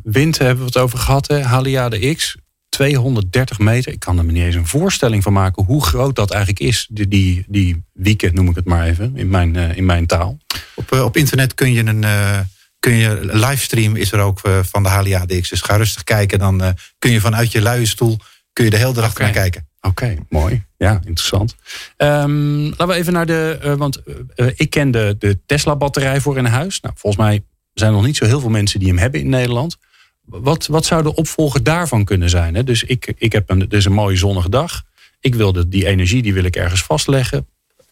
wind 0.02 0.38
hebben 0.38 0.58
we 0.58 0.64
het 0.64 0.76
over 0.76 0.98
gehad, 0.98 1.28
hè? 1.28 1.42
Haliade 1.42 2.14
X. 2.14 2.36
230 2.70 3.58
meter. 3.58 3.92
Ik 3.92 3.98
kan 3.98 4.18
er 4.18 4.24
me 4.24 4.32
niet 4.32 4.42
eens 4.42 4.54
een 4.54 4.66
voorstelling 4.66 5.22
van 5.22 5.32
maken 5.32 5.64
hoe 5.64 5.84
groot 5.84 6.16
dat 6.16 6.30
eigenlijk 6.30 6.60
is. 6.62 6.86
Die, 6.90 7.08
die, 7.08 7.44
die 7.48 7.84
wieken 7.92 8.34
noem 8.34 8.48
ik 8.48 8.54
het 8.54 8.64
maar 8.64 8.86
even 8.86 9.16
in 9.16 9.28
mijn, 9.28 9.56
in 9.56 9.84
mijn 9.84 10.06
taal. 10.06 10.38
Op, 10.74 10.92
op 10.92 11.16
internet 11.16 11.54
kun 11.54 11.72
je 11.72 11.84
een 11.84 12.04
kun 12.80 12.94
je 12.94 13.18
livestream 13.22 13.96
is 13.96 14.12
er 14.12 14.20
ook 14.20 14.40
eh, 14.42 14.58
van 14.62 14.82
de 14.82 14.88
HLIA-DX. 14.88 15.48
Dus 15.48 15.60
ga 15.60 15.76
rustig 15.76 16.04
kijken. 16.04 16.38
Dan 16.38 16.62
uh, 16.62 16.68
kun 16.98 17.10
je 17.10 17.20
vanuit 17.20 17.52
je 17.52 17.62
luie 17.62 17.86
stoel 17.86 18.18
kun 18.52 18.64
je 18.64 18.70
de 18.70 18.76
hele 18.76 18.92
dag 18.92 19.10
okay. 19.10 19.24
naar 19.26 19.34
kijken. 19.34 19.68
Oké, 19.80 20.16
mooi. 20.28 20.64
Ja, 20.76 20.92
interessant. 20.92 21.54
Um, 21.96 22.68
laten 22.68 22.86
we 22.88 22.94
even 22.94 23.12
naar 23.12 23.26
de. 23.26 23.58
Uh, 23.64 23.74
want 23.74 24.02
ik 24.54 24.70
ken 24.70 24.90
de, 24.90 25.16
de 25.18 25.38
Tesla-batterij 25.46 26.20
voor 26.20 26.38
in 26.38 26.44
huis. 26.44 26.80
Nou, 26.80 26.94
volgens 26.98 27.22
mij 27.22 27.44
zijn 27.72 27.90
er 27.90 27.96
nog 27.96 28.06
niet 28.06 28.16
zo 28.16 28.24
heel 28.24 28.40
veel 28.40 28.50
mensen 28.50 28.78
die 28.78 28.88
hem 28.88 28.98
hebben 28.98 29.20
in 29.20 29.28
Nederland. 29.28 29.76
Wat, 30.30 30.66
wat 30.66 30.84
zou 30.84 31.02
de 31.02 31.14
opvolger 31.14 31.62
daarvan 31.62 32.04
kunnen 32.04 32.30
zijn? 32.30 32.54
Hè? 32.54 32.64
Dus 32.64 32.82
ik, 32.82 33.14
ik 33.16 33.32
heb 33.32 33.50
een, 33.50 33.68
dus 33.68 33.84
een 33.84 33.92
mooie 33.92 34.16
zonnige 34.16 34.50
dag. 34.50 34.82
Ik 35.20 35.34
wil 35.34 35.68
die 35.68 35.86
energie 35.86 36.22
die 36.22 36.34
wil 36.34 36.44
ik 36.44 36.56
ergens 36.56 36.82
vastleggen. 36.82 37.46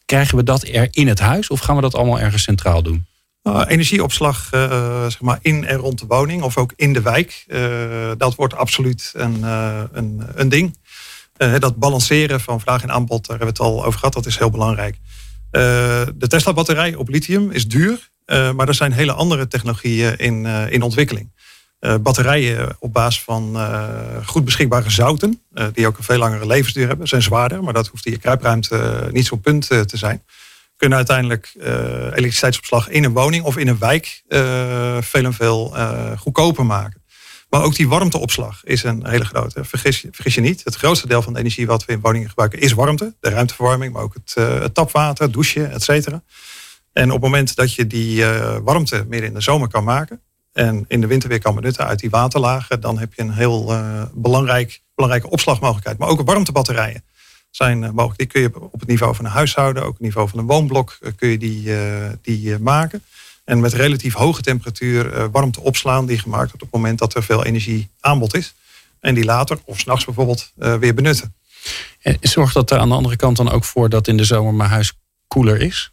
Krijgen 0.05 0.37
we 0.37 0.43
dat 0.43 0.63
er 0.63 0.89
in 0.91 1.09
het 1.09 1.19
huis 1.19 1.49
of 1.49 1.61
gaan 1.61 1.77
we 1.77 1.83
dat 1.83 1.95
allemaal 1.95 2.21
ergens 2.21 2.43
centraal 2.43 2.83
doen? 2.83 3.07
Uh, 3.43 3.63
energieopslag 3.67 4.51
uh, 4.55 5.03
zeg 5.03 5.21
maar 5.21 5.39
in 5.43 5.65
en 5.65 5.77
rond 5.77 5.99
de 5.99 6.07
woning 6.07 6.43
of 6.43 6.57
ook 6.57 6.73
in 6.77 6.93
de 6.93 7.03
wijk. 7.03 7.45
Uh, 7.49 8.11
dat 8.17 8.35
wordt 8.35 8.55
absoluut 8.55 9.13
een, 9.15 9.43
een, 9.93 10.23
een 10.35 10.49
ding. 10.49 10.77
dat 11.59 11.77
balanceren 11.77 12.41
van 12.41 12.61
vraag 12.61 12.83
en 12.83 12.91
aanbod, 12.91 13.27
daar 13.27 13.39
hebben 13.39 13.57
we 13.57 13.63
het 13.63 13.73
al 13.73 13.85
over 13.85 13.99
gehad, 13.99 14.15
dat 14.15 14.27
is 14.27 14.39
heel 14.39 14.51
belangrijk. 14.51 14.99
de 15.51 16.27
Tesla-batterij 16.29 16.95
op 16.95 17.09
lithium 17.09 17.51
is 17.51 17.69
duur, 17.69 18.11
maar 18.27 18.69
er 18.69 18.75
zijn 18.75 18.93
hele 18.93 19.13
andere 19.13 19.49
technologieën 19.49 20.17
in, 20.17 20.47
in 20.47 20.83
ontwikkeling. 20.83 21.31
Batterijen 22.01 22.77
op 22.79 22.93
basis 22.93 23.23
van 23.23 23.57
goed 24.25 24.45
beschikbare 24.45 24.91
zouten, 24.91 25.43
die 25.73 25.87
ook 25.87 25.99
een 25.99 26.05
veel 26.05 26.19
langere 26.19 26.47
levensduur 26.47 26.87
hebben, 26.87 27.09
zijn 27.09 27.23
zwaarder, 27.23 27.63
maar 27.63 27.73
dat 27.73 27.89
hoeft 27.89 28.07
in 28.07 28.13
je 28.13 28.19
kruipruimte 28.19 29.09
niet 29.13 29.27
zo'n 29.27 29.41
punt 29.41 29.67
te 29.67 29.97
zijn 29.97 30.23
kunnen 30.77 30.99
uiteindelijk 30.99 31.55
elektriciteitsopslag 32.15 32.89
in 32.89 33.05
een 33.05 33.13
woning 33.13 33.45
of 33.45 33.57
in 33.57 33.69
een 33.69 33.79
wijk 33.79 34.23
veel 35.01 35.25
en 35.25 35.35
veel 35.35 35.77
goedkoper 36.19 36.67
maken. 36.67 37.03
Maar 37.51 37.63
ook 37.63 37.75
die 37.75 37.89
warmteopslag 37.89 38.65
is 38.65 38.83
een 38.83 39.07
hele 39.07 39.25
grote. 39.25 39.65
Vergis, 39.65 40.05
vergis 40.11 40.35
je 40.35 40.41
niet, 40.41 40.65
het 40.65 40.75
grootste 40.75 41.07
deel 41.07 41.23
van 41.23 41.33
de 41.33 41.39
energie 41.39 41.67
wat 41.67 41.85
we 41.85 41.93
in 41.93 42.01
woningen 42.01 42.29
gebruiken 42.29 42.61
is 42.61 42.73
warmte. 42.73 43.15
De 43.21 43.29
ruimteverwarming, 43.29 43.93
maar 43.93 44.03
ook 44.03 44.15
het, 44.15 44.35
het 44.35 44.75
tapwater, 44.75 45.33
douchen, 45.33 45.71
et 45.71 45.83
cetera. 45.83 46.23
En 46.93 47.07
op 47.07 47.13
het 47.13 47.23
moment 47.23 47.57
dat 47.57 47.75
je 47.75 47.87
die 47.87 48.25
warmte 48.63 49.05
meer 49.09 49.23
in 49.23 49.35
de 49.35 49.41
zomer 49.41 49.69
kan 49.69 49.85
maken 49.85 50.23
en 50.53 50.85
in 50.89 51.01
de 51.01 51.07
winter 51.07 51.29
weer 51.29 51.41
kan 51.41 51.55
benutten 51.55 51.87
uit 51.87 51.99
die 51.99 52.11
waterlagen, 52.11 52.81
dan 52.81 52.99
heb 52.99 53.15
je 53.15 53.23
een 53.23 53.33
heel 53.33 53.75
belangrijk, 54.15 54.81
belangrijke 54.95 55.31
opslagmogelijkheid. 55.31 55.99
Maar 55.99 56.09
ook 56.09 56.23
warmtebatterijen 56.23 57.03
zijn 57.51 57.85
eh, 57.85 57.91
mogelijk. 57.91 58.19
Die 58.19 58.27
kun 58.27 58.41
je 58.41 58.71
op 58.71 58.81
het 58.81 58.89
niveau 58.89 59.15
van 59.15 59.25
een 59.25 59.31
huishouden, 59.31 59.83
ook 59.83 59.93
het 59.93 60.01
niveau 60.01 60.29
van 60.29 60.39
een 60.39 60.47
woonblok, 60.47 60.99
eh, 61.01 61.13
kun 61.17 61.29
je 61.29 61.39
die, 61.39 61.77
eh, 61.77 62.11
die 62.23 62.59
maken. 62.59 63.03
En 63.45 63.61
met 63.61 63.73
relatief 63.73 64.15
hoge 64.15 64.43
temperatuur 64.43 65.31
warmte 65.31 65.61
opslaan 65.61 66.07
die 66.07 66.19
gemaakt 66.19 66.51
wordt 66.51 66.63
op 66.63 66.73
het 66.73 66.81
moment 66.81 66.99
dat 66.99 67.15
er 67.15 67.23
veel 67.23 67.45
energie 67.45 67.89
aanbod 68.01 68.35
is. 68.35 68.55
En 69.01 69.15
die 69.15 69.25
later, 69.25 69.59
of 69.65 69.79
s'nachts 69.79 70.05
bijvoorbeeld, 70.05 70.53
weer 70.57 70.95
benutten. 70.95 71.35
En 72.01 72.17
zorgt 72.21 72.55
dat 72.55 72.71
er 72.71 72.79
aan 72.79 72.89
de 72.89 72.95
andere 72.95 73.17
kant 73.17 73.37
dan 73.37 73.51
ook 73.51 73.65
voor 73.65 73.89
dat 73.89 74.09
in 74.09 74.17
de 74.17 74.25
zomer 74.25 74.55
mijn 74.55 74.71
huis 74.71 74.93
koeler 75.29 75.61
is? 75.61 75.93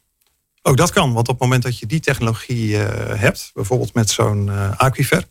Ook 0.67 0.78
dat 0.78 0.91
kan, 0.91 1.13
want 1.13 1.28
op 1.28 1.34
het 1.34 1.43
moment 1.43 1.63
dat 1.63 1.80
je 1.80 1.86
die 1.86 1.99
technologie 1.99 2.75
hebt, 2.75 3.51
bijvoorbeeld 3.54 3.93
met 3.93 4.10
zo'n 4.10 4.49
aquifer, 4.78 5.28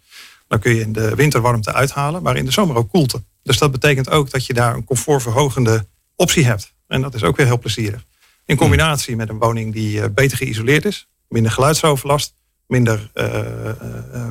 dan 0.49 0.59
kun 0.59 0.75
je 0.75 0.81
in 0.81 0.93
de 0.93 1.15
winter 1.15 1.41
warmte 1.41 1.73
uithalen, 1.73 2.23
maar 2.23 2.37
in 2.37 2.45
de 2.45 2.51
zomer 2.51 2.77
ook 2.77 2.91
koelte. 2.91 3.23
Dus 3.43 3.59
dat 3.59 3.71
betekent 3.71 4.11
ook 4.11 4.31
dat 4.31 4.47
je 4.47 4.55
daar 4.55 4.75
een 4.75 4.85
comfortverhogende 4.85 5.87
optie 6.17 6.45
hebt. 6.45 6.73
En 6.87 7.01
dat 7.01 7.15
is 7.15 7.23
ook 7.23 7.37
weer 7.37 7.47
heel 7.47 7.59
plezierig. 7.59 8.05
In 8.45 8.57
combinatie 8.57 9.17
met 9.17 9.29
een 9.29 9.39
woning 9.39 9.73
die 9.73 10.01
eh, 10.01 10.09
beter 10.11 10.37
geïsoleerd 10.37 10.85
is, 10.85 11.09
minder 11.29 11.53
geluidsoverlast, 11.53 12.35
minder, 12.67 13.11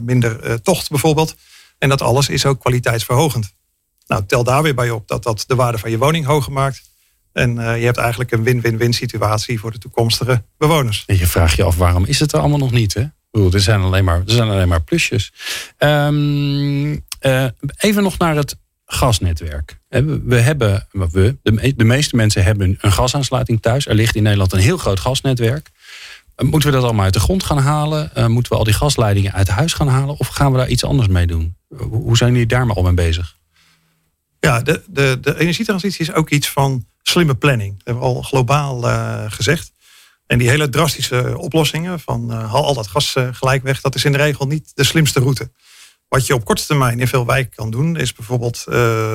minder 0.02 0.62
tocht 0.62 0.90
bijvoorbeeld. 0.90 1.36
En 1.78 1.90
dat 1.90 2.02
alles 2.02 2.30
is 2.30 2.46
ook 2.46 2.60
kwaliteitsverhogend. 2.60 3.54
Nou, 4.08 4.26
tel 4.26 4.44
daar 4.44 4.64
weer 4.64 4.76
bij 4.76 4.90
op 4.90 5.08
dat 5.08 5.24
dat 5.24 5.44
de 5.48 5.56
waarde 5.56 5.78
van 5.78 5.92
je 5.92 5.98
woning 5.98 6.26
hoger 6.26 6.52
maakt. 6.52 6.82
En 7.34 7.54
je 7.56 7.86
hebt 7.86 7.98
eigenlijk 7.98 8.32
een 8.32 8.44
win-win-win 8.44 8.94
situatie 8.94 9.60
voor 9.60 9.72
de 9.72 9.78
toekomstige 9.78 10.44
bewoners. 10.58 11.04
En 11.08 11.18
je 11.18 11.28
vraagt 11.28 11.56
je 11.56 11.64
af, 11.64 11.76
waarom 11.76 12.06
is 12.06 12.20
het 12.20 12.32
er 12.32 12.40
allemaal 12.40 12.58
nog 12.58 12.72
niet? 12.72 12.94
Hè? 12.94 13.04
er, 13.54 13.60
zijn 13.60 13.82
alleen 13.82 14.04
maar, 14.04 14.18
er 14.26 14.32
zijn 14.32 14.50
alleen 14.50 14.68
maar 14.68 14.84
plusjes. 14.84 15.34
Um, 15.78 17.06
even 17.78 18.04
nog 18.04 18.18
naar 18.18 18.36
het 18.36 18.56
gasnetwerk. 18.86 19.80
We 20.26 20.36
hebben, 20.36 20.88
we, 20.92 21.38
de, 21.76 21.84
meeste 21.84 22.16
mensen 22.16 22.44
hebben 22.44 22.78
een 22.82 22.92
gasaansluiting 22.92 23.62
thuis. 23.62 23.88
Er 23.88 23.96
ligt 23.96 24.16
in 24.16 24.24
Nederland 24.24 24.54
een 24.54 24.60
heel 24.60 24.78
groot 24.78 25.00
gasnetwerk. 25.00 25.70
Moeten 26.36 26.70
we 26.70 26.76
dat 26.76 26.86
allemaal 26.86 27.04
uit 27.04 27.14
de 27.14 27.20
grond 27.20 27.44
gaan 27.44 27.58
halen? 27.58 28.32
moeten 28.32 28.52
we 28.52 28.58
al 28.58 28.64
die 28.64 28.74
gasleidingen 28.74 29.34
uit 29.34 29.48
huis 29.48 29.74
gaan 29.74 29.88
halen? 29.88 30.18
Of 30.18 30.28
gaan 30.28 30.52
we 30.52 30.58
daar 30.58 30.70
iets 30.70 30.84
anders 30.84 31.08
mee 31.08 31.28
doen? 31.28 31.56
Hoe 31.90 32.18
zijn 32.18 32.32
jullie 32.32 32.48
daar 32.48 32.66
maar 32.66 32.76
al 32.76 32.84
mee 32.84 32.94
bezig? 32.94 33.38
Ja, 34.44 34.62
de, 34.62 34.84
de, 34.88 35.18
de 35.22 35.40
energietransitie 35.40 36.02
is 36.02 36.14
ook 36.14 36.30
iets 36.30 36.50
van 36.50 36.86
slimme 37.02 37.36
planning. 37.36 37.72
Dat 37.78 37.86
hebben 37.86 38.04
we 38.04 38.10
al 38.10 38.22
globaal 38.22 38.82
gezegd. 39.30 39.72
En 40.26 40.38
die 40.38 40.50
hele 40.50 40.70
drastische 40.70 41.38
oplossingen 41.38 42.00
van 42.00 42.32
uh, 42.32 42.52
haal 42.52 42.66
al 42.66 42.74
dat 42.74 42.88
gas 42.88 43.16
uh, 43.16 43.28
gelijk 43.32 43.64
weg, 43.64 43.82
dat 43.82 43.96
is 43.96 44.06
in 44.06 44.12
de 44.12 44.18
regel 44.18 44.48
niet 44.48 44.72
de 44.74 44.84
slimste 44.84 45.20
route. 45.20 45.52
Wat 46.08 46.28
je 46.28 46.34
op 46.34 46.46
korte 46.46 46.66
termijn 46.66 47.00
in 47.00 47.08
veel 47.08 47.26
wijken 47.26 47.56
kan 47.56 47.72
doen, 47.72 47.98
is 47.98 48.14
bijvoorbeeld 48.14 48.66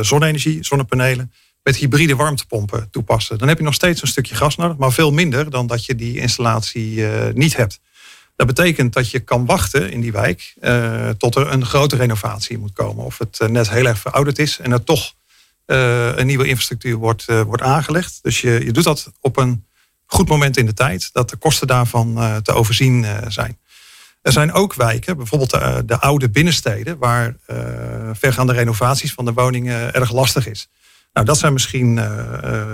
zonne-energie, 0.00 0.64
zonnepanelen, 0.64 1.32
met 1.62 1.76
hybride 1.76 2.16
warmtepompen 2.16 2.90
toepassen. 2.90 3.38
Dan 3.38 3.48
heb 3.48 3.58
je 3.58 3.64
nog 3.64 3.74
steeds 3.74 4.02
een 4.02 4.08
stukje 4.08 4.34
gas 4.34 4.56
nodig, 4.56 4.76
maar 4.76 4.92
veel 4.92 5.12
minder 5.12 5.50
dan 5.50 5.66
dat 5.66 5.84
je 5.84 5.94
die 5.94 6.20
installatie 6.20 7.02
niet 7.32 7.56
hebt. 7.56 7.80
Dat 8.38 8.46
betekent 8.46 8.92
dat 8.92 9.10
je 9.10 9.18
kan 9.18 9.46
wachten 9.46 9.90
in 9.90 10.00
die 10.00 10.12
wijk 10.12 10.54
tot 11.18 11.34
er 11.34 11.52
een 11.52 11.66
grote 11.66 11.96
renovatie 11.96 12.58
moet 12.58 12.72
komen. 12.72 13.04
Of 13.04 13.18
het 13.18 13.38
net 13.48 13.70
heel 13.70 13.86
erg 13.86 13.98
verouderd 13.98 14.38
is 14.38 14.58
en 14.58 14.72
er 14.72 14.84
toch 14.84 15.14
een 15.66 16.26
nieuwe 16.26 16.46
infrastructuur 16.46 16.96
wordt, 16.96 17.24
wordt 17.24 17.62
aangelegd. 17.62 18.18
Dus 18.22 18.40
je, 18.40 18.64
je 18.64 18.72
doet 18.72 18.84
dat 18.84 19.12
op 19.20 19.36
een 19.36 19.66
goed 20.06 20.28
moment 20.28 20.56
in 20.56 20.66
de 20.66 20.74
tijd 20.74 21.12
dat 21.12 21.30
de 21.30 21.36
kosten 21.36 21.66
daarvan 21.66 22.40
te 22.42 22.52
overzien 22.52 23.06
zijn. 23.28 23.58
Er 24.22 24.32
zijn 24.32 24.52
ook 24.52 24.74
wijken, 24.74 25.16
bijvoorbeeld 25.16 25.50
de, 25.50 25.58
eh, 25.58 25.78
de 25.86 25.98
oude 25.98 26.30
binnensteden, 26.30 26.98
waar 26.98 27.36
vergaande 28.12 28.52
renovaties 28.52 29.12
van 29.12 29.24
de 29.24 29.32
woningen 29.32 29.94
erg 29.94 30.12
lastig 30.12 30.46
is. 30.46 30.68
Nou, 31.12 31.26
dat 31.26 31.38
zijn 31.38 31.52
misschien 31.52 32.00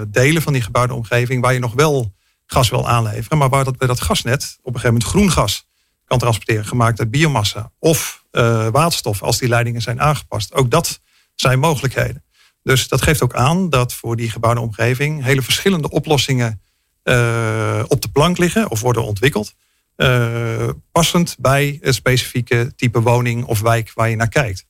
delen 0.09 0.43
van 0.43 0.53
die 0.53 0.63
gebouwde 0.63 0.95
omgeving 0.95 1.43
waar 1.43 1.53
je 1.53 1.59
nog 1.59 1.73
wel 1.73 2.13
gas 2.47 2.71
wil 2.71 2.89
aanleveren, 2.89 3.39
maar 3.39 3.49
waar 3.49 3.65
dat 3.65 3.77
bij 3.77 3.89
dat 3.89 4.01
gasnet 4.01 4.59
op 4.59 4.75
een 4.75 4.81
gegeven 4.81 4.93
moment 4.93 5.11
groen 5.11 5.31
gas 5.31 5.67
kan 6.05 6.19
transporteren, 6.19 6.65
gemaakt 6.65 6.99
uit 6.99 7.11
biomassa 7.11 7.73
of 7.79 8.25
waterstof 8.71 9.23
als 9.23 9.39
die 9.39 9.49
leidingen 9.49 9.83
zijn 9.83 10.01
aangepast. 10.01 10.55
Ook 10.55 10.71
dat 10.71 11.01
zijn 11.35 11.59
mogelijkheden. 11.59 12.25
Dus 12.63 12.89
dat 12.89 13.03
geeft 13.03 13.23
ook 13.23 13.35
aan 13.35 13.71
dat 13.71 13.95
voor 13.95 14.17
die 14.17 14.31
gebouwde 14.31 14.61
omgeving 14.61 15.23
hele 15.23 15.43
verschillende 15.43 15.91
oplossingen 15.91 16.63
uh, 17.05 17.83
op 17.89 18.03
de 18.03 18.09
plank 18.09 18.39
liggen 18.39 18.71
of 18.71 18.81
worden 18.81 19.05
ontwikkeld. 19.05 19.55
Uh, 19.97 20.69
passend 20.93 21.37
bij 21.39 21.79
het 21.81 21.95
specifieke 21.95 22.73
type 22.77 23.01
woning 23.01 23.45
of 23.45 23.61
wijk 23.61 23.93
waar 23.95 24.09
je 24.09 24.17
naar 24.17 24.29
kijkt. 24.29 24.67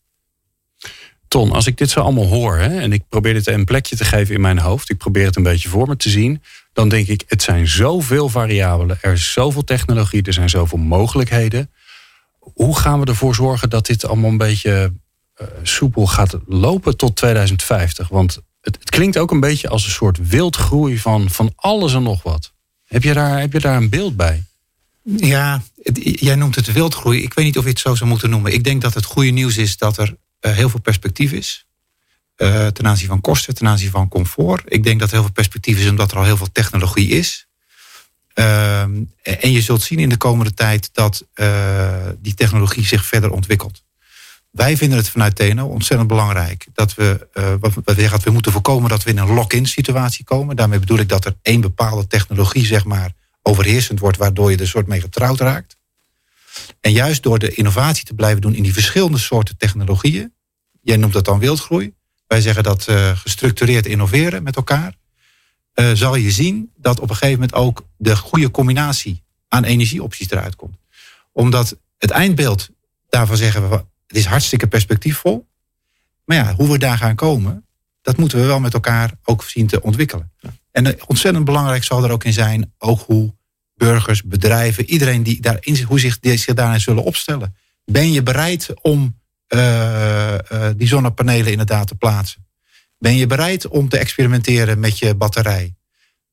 Ton, 1.35 1.53
als 1.53 1.67
ik 1.67 1.77
dit 1.77 1.91
zo 1.91 2.01
allemaal 2.01 2.27
hoor 2.27 2.57
hè, 2.57 2.81
en 2.81 2.93
ik 2.93 3.03
probeer 3.09 3.35
dit 3.35 3.47
een 3.47 3.65
plekje 3.65 3.97
te 3.97 4.05
geven 4.05 4.35
in 4.35 4.41
mijn 4.41 4.59
hoofd, 4.59 4.91
ik 4.91 4.99
probeer 4.99 5.27
het 5.27 5.37
een 5.37 5.43
beetje 5.43 5.69
voor 5.69 5.89
me 5.89 5.97
te 5.97 6.11
zien, 6.11 6.43
dan 6.73 6.89
denk 6.89 7.07
ik, 7.07 7.25
het 7.29 7.43
zijn 7.43 7.69
zoveel 7.69 8.29
variabelen, 8.29 8.99
er 9.01 9.13
is 9.13 9.33
zoveel 9.33 9.65
technologie, 9.65 10.23
er 10.23 10.33
zijn 10.33 10.49
zoveel 10.49 10.79
mogelijkheden. 10.79 11.71
Hoe 12.39 12.77
gaan 12.79 13.01
we 13.01 13.07
ervoor 13.07 13.35
zorgen 13.35 13.71
dat 13.71 13.87
dit 13.87 14.05
allemaal 14.05 14.31
een 14.31 14.37
beetje 14.37 14.93
uh, 15.41 15.47
soepel 15.63 16.07
gaat 16.07 16.39
lopen 16.47 16.97
tot 16.97 17.17
2050? 17.17 18.09
Want 18.09 18.35
het, 18.61 18.77
het, 18.81 18.91
klinkt 18.91 19.19
ook 19.19 19.31
een 19.31 19.41
beetje 19.41 19.69
als 19.69 19.85
een 19.85 19.91
soort 19.91 20.29
wildgroei 20.29 20.99
van, 20.99 21.31
van 21.31 21.53
alles 21.57 21.95
en 21.95 22.03
nog 22.03 22.23
wat. 22.23 22.53
Heb 22.85 23.03
je, 23.03 23.15
daar, 23.15 23.41
heb 23.41 23.53
je 23.53 23.61
daar 23.61 23.77
een 23.77 23.91
beeld 23.91 24.17
bij? 24.17 24.45
Ja, 25.03 25.63
jij 26.03 26.35
noemt 26.35 26.55
het 26.55 26.73
wildgroei. 26.73 27.23
Ik 27.23 27.35
weet 27.35 27.45
niet 27.45 27.59
of 27.59 27.65
je 27.65 27.71
het 27.71 27.79
zo 27.79 27.95
zou 27.95 28.11
moeten 28.11 28.31
noemen. 28.31 28.53
Ik 28.53 28.65
denk 28.65 28.83
dat 28.83 28.95
het 28.95 29.05
goede 29.05 29.31
nieuws 29.31 29.57
is 29.57 29.77
dat 29.77 29.99
er 29.99 30.17
heel 30.53 30.69
veel 30.69 30.81
perspectief 30.81 31.33
is. 31.33 31.67
Uh, 32.37 32.67
ten 32.67 32.87
aanzien 32.87 33.09
van 33.09 33.21
kosten, 33.21 33.55
ten 33.55 33.69
aanzien 33.69 33.91
van 33.91 34.09
comfort. 34.09 34.63
Ik 34.67 34.85
denk 34.85 35.01
dat 35.01 35.09
er 35.09 35.15
heel 35.15 35.25
veel 35.25 35.33
perspectief 35.33 35.79
is 35.79 35.89
omdat 35.89 36.11
er 36.11 36.17
al 36.17 36.25
heel 36.25 36.37
veel 36.37 36.53
technologie 36.53 37.09
is. 37.09 37.47
Uh, 38.35 38.81
en 39.23 39.53
je 39.53 39.61
zult 39.61 39.83
zien 39.83 39.99
in 39.99 40.09
de 40.09 40.17
komende 40.17 40.55
tijd 40.55 40.91
dat 40.93 41.27
uh, 41.35 42.09
die 42.19 42.35
technologie 42.35 42.87
zich 42.87 43.05
verder 43.05 43.31
ontwikkelt. 43.31 43.83
Wij 44.51 44.77
vinden 44.77 44.99
het 44.99 45.09
vanuit 45.09 45.37
TNO 45.37 45.67
ontzettend 45.67 46.09
belangrijk 46.09 46.67
dat 46.73 46.95
we, 46.95 47.29
uh, 47.35 47.55
wat, 47.61 47.73
wat 47.85 48.01
gaat, 48.01 48.23
we 48.23 48.31
moeten 48.31 48.53
voorkomen 48.53 48.89
dat 48.91 49.03
we 49.03 49.11
in 49.11 49.19
een 49.19 49.35
lock-in 49.35 49.67
situatie 49.67 50.25
komen. 50.25 50.57
Daarmee 50.57 50.79
bedoel 50.79 50.99
ik 50.99 51.09
dat 51.09 51.25
er 51.25 51.37
één 51.43 51.61
bepaalde 51.61 52.07
technologie, 52.07 52.67
zeg 52.67 52.85
maar, 52.85 53.13
overheersend 53.43 54.01
wordt, 54.01 54.17
waardoor 54.17 54.51
je 54.51 54.57
er 54.57 54.69
soort 54.69 54.87
mee 54.87 55.01
getrouwd 55.01 55.41
raakt. 55.41 55.77
En 56.81 56.93
juist 56.93 57.23
door 57.23 57.39
de 57.39 57.55
innovatie 57.55 58.05
te 58.05 58.15
blijven 58.15 58.41
doen 58.41 58.55
in 58.55 58.63
die 58.63 58.73
verschillende 58.73 59.19
soorten 59.19 59.57
technologieën, 59.57 60.34
jij 60.85 60.97
noemt 60.97 61.13
dat 61.13 61.25
dan 61.25 61.39
wildgroei, 61.39 61.95
wij 62.27 62.41
zeggen 62.41 62.63
dat 62.63 62.87
uh, 62.89 63.17
gestructureerd 63.17 63.87
innoveren 63.87 64.43
met 64.43 64.57
elkaar, 64.57 64.95
uh, 65.75 65.91
zal 65.93 66.15
je 66.15 66.31
zien 66.31 66.71
dat 66.77 67.01
op 67.01 67.11
een 67.11 67.17
gegeven 67.17 67.41
moment 67.41 67.55
ook 67.55 67.87
de 67.97 68.17
goede 68.17 68.51
combinatie 68.51 69.23
aan 69.49 69.65
energieopties 69.65 70.31
eruit 70.31 70.57
komt. 70.57 70.77
Omdat 71.33 71.77
het 71.99 72.11
eindbeeld, 72.11 72.69
daarvan 73.09 73.37
zeggen 73.37 73.71
we, 73.71 73.75
het 74.07 74.17
is 74.17 74.25
hartstikke 74.25 74.67
perspectiefvol. 74.67 75.47
Maar 76.25 76.37
ja, 76.37 76.55
hoe 76.55 76.71
we 76.71 76.79
daar 76.79 76.99
gaan 76.99 77.15
komen, 77.15 77.67
dat 78.03 78.17
moeten 78.17 78.41
we 78.41 78.47
wel 78.47 78.61
met 78.61 78.75
elkaar 78.75 79.13
ook 79.25 79.45
zien 79.45 79.67
te 79.67 79.83
ontwikkelen. 79.83 80.33
En 80.71 80.87
eh, 80.87 81.03
ontzettend 81.07 81.45
belangrijk 81.45 81.85
zal 81.85 82.05
er 82.05 82.11
ook 82.11 82.25
in 82.25 82.33
zijn, 82.33 82.73
ook 82.79 83.01
hoe 83.01 83.35
burgers, 83.75 84.23
bedrijven, 84.23 84.91
iedereen 84.91 85.23
die 85.23 85.41
daarin 85.41 85.83
hoe 85.83 86.01
zich, 86.01 86.19
die 86.19 86.37
zich 86.37 86.55
daarin 86.55 86.81
zullen 86.81 87.05
opstellen. 87.05 87.57
Ben 87.85 88.13
je 88.13 88.23
bereid 88.23 88.69
om 88.83 89.21
die 90.77 90.89
zonnepanelen 90.89 91.51
inderdaad 91.51 91.87
te 91.87 91.95
plaatsen? 91.95 92.47
Ben 92.99 93.17
je 93.17 93.27
bereid 93.27 93.69
om 93.69 93.89
te 93.89 93.99
experimenteren 93.99 94.79
met 94.79 94.99
je 94.99 95.15
batterij? 95.15 95.75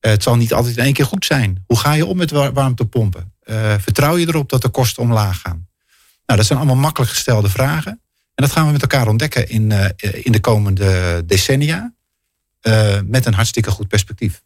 Uh, 0.01 0.11
het 0.11 0.23
zal 0.23 0.35
niet 0.35 0.53
altijd 0.53 0.77
in 0.77 0.83
één 0.83 0.93
keer 0.93 1.05
goed 1.05 1.25
zijn. 1.25 1.63
Hoe 1.67 1.79
ga 1.79 1.93
je 1.93 2.05
om 2.05 2.17
met 2.17 2.31
warmtepompen? 2.31 3.29
vertrouw 3.77 4.17
je 4.17 4.27
erop 4.27 4.49
dat 4.49 4.61
de 4.61 4.69
kosten 4.69 5.03
omlaag 5.03 5.41
gaan? 5.41 5.67
Nou, 6.25 6.39
dat 6.39 6.45
zijn 6.45 6.59
allemaal 6.59 6.75
makkelijk 6.75 7.11
gestelde 7.11 7.49
vragen. 7.49 7.91
En 8.35 8.43
dat 8.43 8.51
gaan 8.51 8.65
we 8.65 8.71
met 8.71 8.81
elkaar 8.81 9.07
ontdekken 9.07 9.49
in, 9.49 9.71
in 9.97 10.31
de 10.31 10.39
komende 10.39 11.23
decennia. 11.25 11.93
Met 13.05 13.25
een 13.25 13.33
hartstikke 13.33 13.71
goed 13.71 13.87
perspectief. 13.87 14.41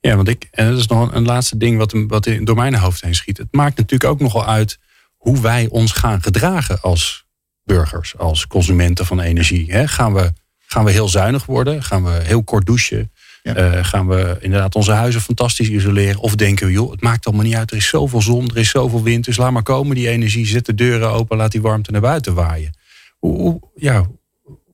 Ja, 0.00 0.16
want 0.16 0.28
ik, 0.28 0.48
en 0.50 0.70
dat 0.70 0.78
is 0.78 0.86
nog 0.86 1.12
een, 1.12 1.24
laatste 1.24 1.56
ding 1.56 1.78
wat, 1.78 1.92
wat 2.06 2.28
door 2.40 2.56
mijn 2.56 2.74
hoofd 2.74 3.00
heen 3.00 3.14
schiet. 3.14 3.38
Het 3.38 3.52
maakt 3.52 3.76
natuurlijk 3.76 4.10
ook 4.10 4.20
nogal 4.20 4.46
uit 4.46 4.78
hoe 5.16 5.40
wij 5.40 5.68
ons 5.68 5.92
gaan 5.92 6.22
gedragen 6.22 6.80
als 6.80 7.23
burgers, 7.64 8.18
als 8.18 8.46
consumenten 8.46 9.06
van 9.06 9.20
energie. 9.20 9.72
Hè? 9.72 9.88
Gaan, 9.88 10.14
we, 10.14 10.32
gaan 10.66 10.84
we 10.84 10.90
heel 10.90 11.08
zuinig 11.08 11.46
worden? 11.46 11.82
Gaan 11.82 12.04
we 12.04 12.10
heel 12.10 12.42
kort 12.42 12.66
douchen? 12.66 13.10
Uh, 13.42 13.84
gaan 13.84 14.08
we 14.08 14.36
inderdaad 14.40 14.74
onze 14.74 14.92
huizen 14.92 15.20
fantastisch 15.20 15.68
isoleren? 15.68 16.20
Of 16.20 16.34
denken 16.34 16.66
we, 16.66 16.72
joh, 16.72 16.90
het 16.90 17.00
maakt 17.00 17.26
allemaal 17.26 17.44
niet 17.44 17.54
uit. 17.54 17.70
Er 17.70 17.76
is 17.76 17.88
zoveel 17.88 18.22
zon, 18.22 18.48
er 18.48 18.56
is 18.56 18.70
zoveel 18.70 19.02
wind. 19.02 19.24
Dus 19.24 19.36
laat 19.36 19.52
maar 19.52 19.62
komen 19.62 19.96
die 19.96 20.08
energie. 20.08 20.46
Zet 20.46 20.66
de 20.66 20.74
deuren 20.74 21.10
open, 21.10 21.36
laat 21.36 21.52
die 21.52 21.62
warmte 21.62 21.90
naar 21.90 22.00
buiten 22.00 22.34
waaien. 22.34 22.78
Hoe, 23.18 23.38
hoe 23.38 23.60
ja, 23.74 24.06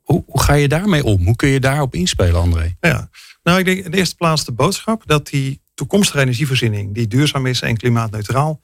hoe, 0.03 0.25
hoe, 0.27 0.41
ga 0.41 0.55
je 0.55 0.69
daarmee 0.69 1.05
om? 1.05 1.25
Hoe 1.25 1.37
kun 1.37 1.49
je 1.49 1.61
daarop 1.61 1.95
inspelen, 1.95 2.41
André? 2.41 2.77
Ja, 2.81 3.11
nou, 3.43 3.59
ik 3.59 3.65
denk 3.65 3.85
in 3.85 3.91
de 3.91 3.97
eerste 3.97 4.17
plaats 4.17 4.45
de 4.45 4.53
boodschap 4.53 5.03
dat 5.07 5.27
die 5.27 5.61
toekomstige 5.75 6.21
energievoorziening, 6.21 6.95
die 6.95 7.07
duurzaam 7.07 7.47
is 7.47 7.61
en 7.61 7.77
klimaatneutraal, 7.77 8.61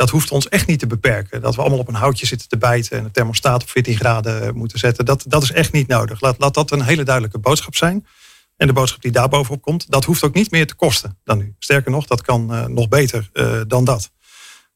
dat 0.00 0.10
hoeft 0.10 0.30
ons 0.30 0.48
echt 0.48 0.66
niet 0.66 0.78
te 0.78 0.86
beperken. 0.86 1.40
Dat 1.40 1.54
we 1.54 1.60
allemaal 1.60 1.78
op 1.78 1.88
een 1.88 1.94
houtje 1.94 2.26
zitten 2.26 2.48
te 2.48 2.58
bijten 2.58 2.98
en 2.98 3.04
de 3.04 3.10
thermostaat 3.10 3.62
op 3.62 3.68
14 3.68 3.96
graden 3.96 4.56
moeten 4.56 4.78
zetten. 4.78 5.04
Dat, 5.04 5.24
dat 5.26 5.42
is 5.42 5.52
echt 5.52 5.72
niet 5.72 5.86
nodig. 5.86 6.20
Laat, 6.20 6.38
laat 6.38 6.54
dat 6.54 6.70
een 6.70 6.82
hele 6.82 7.02
duidelijke 7.02 7.38
boodschap 7.38 7.76
zijn. 7.76 8.06
En 8.56 8.66
de 8.66 8.72
boodschap 8.72 9.02
die 9.02 9.10
daarbovenop 9.10 9.62
komt, 9.62 9.90
dat 9.90 10.04
hoeft 10.04 10.24
ook 10.24 10.34
niet 10.34 10.50
meer 10.50 10.66
te 10.66 10.74
kosten 10.74 11.18
dan 11.24 11.38
nu. 11.38 11.54
Sterker 11.58 11.90
nog, 11.90 12.06
dat 12.06 12.22
kan 12.22 12.54
uh, 12.54 12.64
nog 12.64 12.88
beter 12.88 13.30
uh, 13.32 13.60
dan 13.66 13.84
dat. 13.84 14.10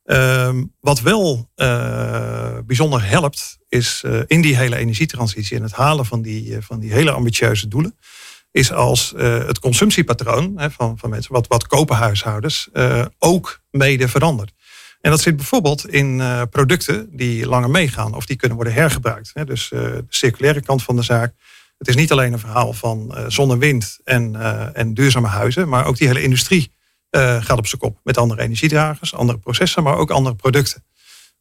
Uh, 0.04 0.54
wat 0.80 1.00
wel 1.00 1.50
uh, 1.56 2.58
bijzonder 2.66 3.08
helpt, 3.08 3.58
is 3.68 4.04
in 4.26 4.40
die 4.40 4.56
hele 4.56 4.76
energietransitie 4.76 5.56
en 5.56 5.62
het 5.62 5.72
halen 5.72 6.06
van 6.06 6.22
die, 6.22 6.56
van 6.60 6.80
die 6.80 6.92
hele 6.92 7.10
ambitieuze 7.10 7.68
doelen, 7.68 7.98
is 8.50 8.72
als 8.72 9.12
het 9.16 9.58
consumptiepatroon 9.58 10.52
hè, 10.56 10.70
van, 10.70 10.98
van 10.98 11.10
mensen, 11.10 11.32
wat, 11.32 11.46
wat 11.46 11.66
kopen 11.66 11.96
huishoudens, 11.96 12.68
ook 13.18 13.60
mede 13.70 14.08
verandert. 14.08 14.53
En 15.04 15.10
dat 15.10 15.20
zit 15.20 15.36
bijvoorbeeld 15.36 15.88
in 15.88 16.22
producten 16.50 17.16
die 17.16 17.46
langer 17.46 17.70
meegaan 17.70 18.14
of 18.14 18.26
die 18.26 18.36
kunnen 18.36 18.56
worden 18.56 18.74
hergebruikt. 18.74 19.30
Hè. 19.34 19.44
Dus 19.44 19.68
de 19.68 20.04
circulaire 20.08 20.60
kant 20.62 20.82
van 20.82 20.96
de 20.96 21.02
zaak 21.02 21.34
het 21.78 21.88
is 21.88 21.94
niet 21.96 22.12
alleen 22.12 22.32
een 22.32 22.38
verhaal 22.38 22.72
van 22.72 23.14
uh, 23.16 23.50
en 23.50 23.58
wind 23.58 23.98
en, 24.04 24.36
en 24.74 24.94
duurzame 24.94 25.26
huizen, 25.26 25.68
maar 25.68 25.86
ook 25.86 25.96
die 25.96 26.06
hele 26.06 26.22
industrie 26.22 26.72
gaat 27.10 27.58
op 27.58 27.66
zijn 27.66 27.80
kop. 27.80 28.00
Met 28.02 28.18
andere 28.18 28.42
energiedragers, 28.42 29.14
andere 29.14 29.38
processen, 29.38 29.82
maar 29.82 29.96
ook 29.96 30.10
andere 30.10 30.34
producten. 30.36 30.84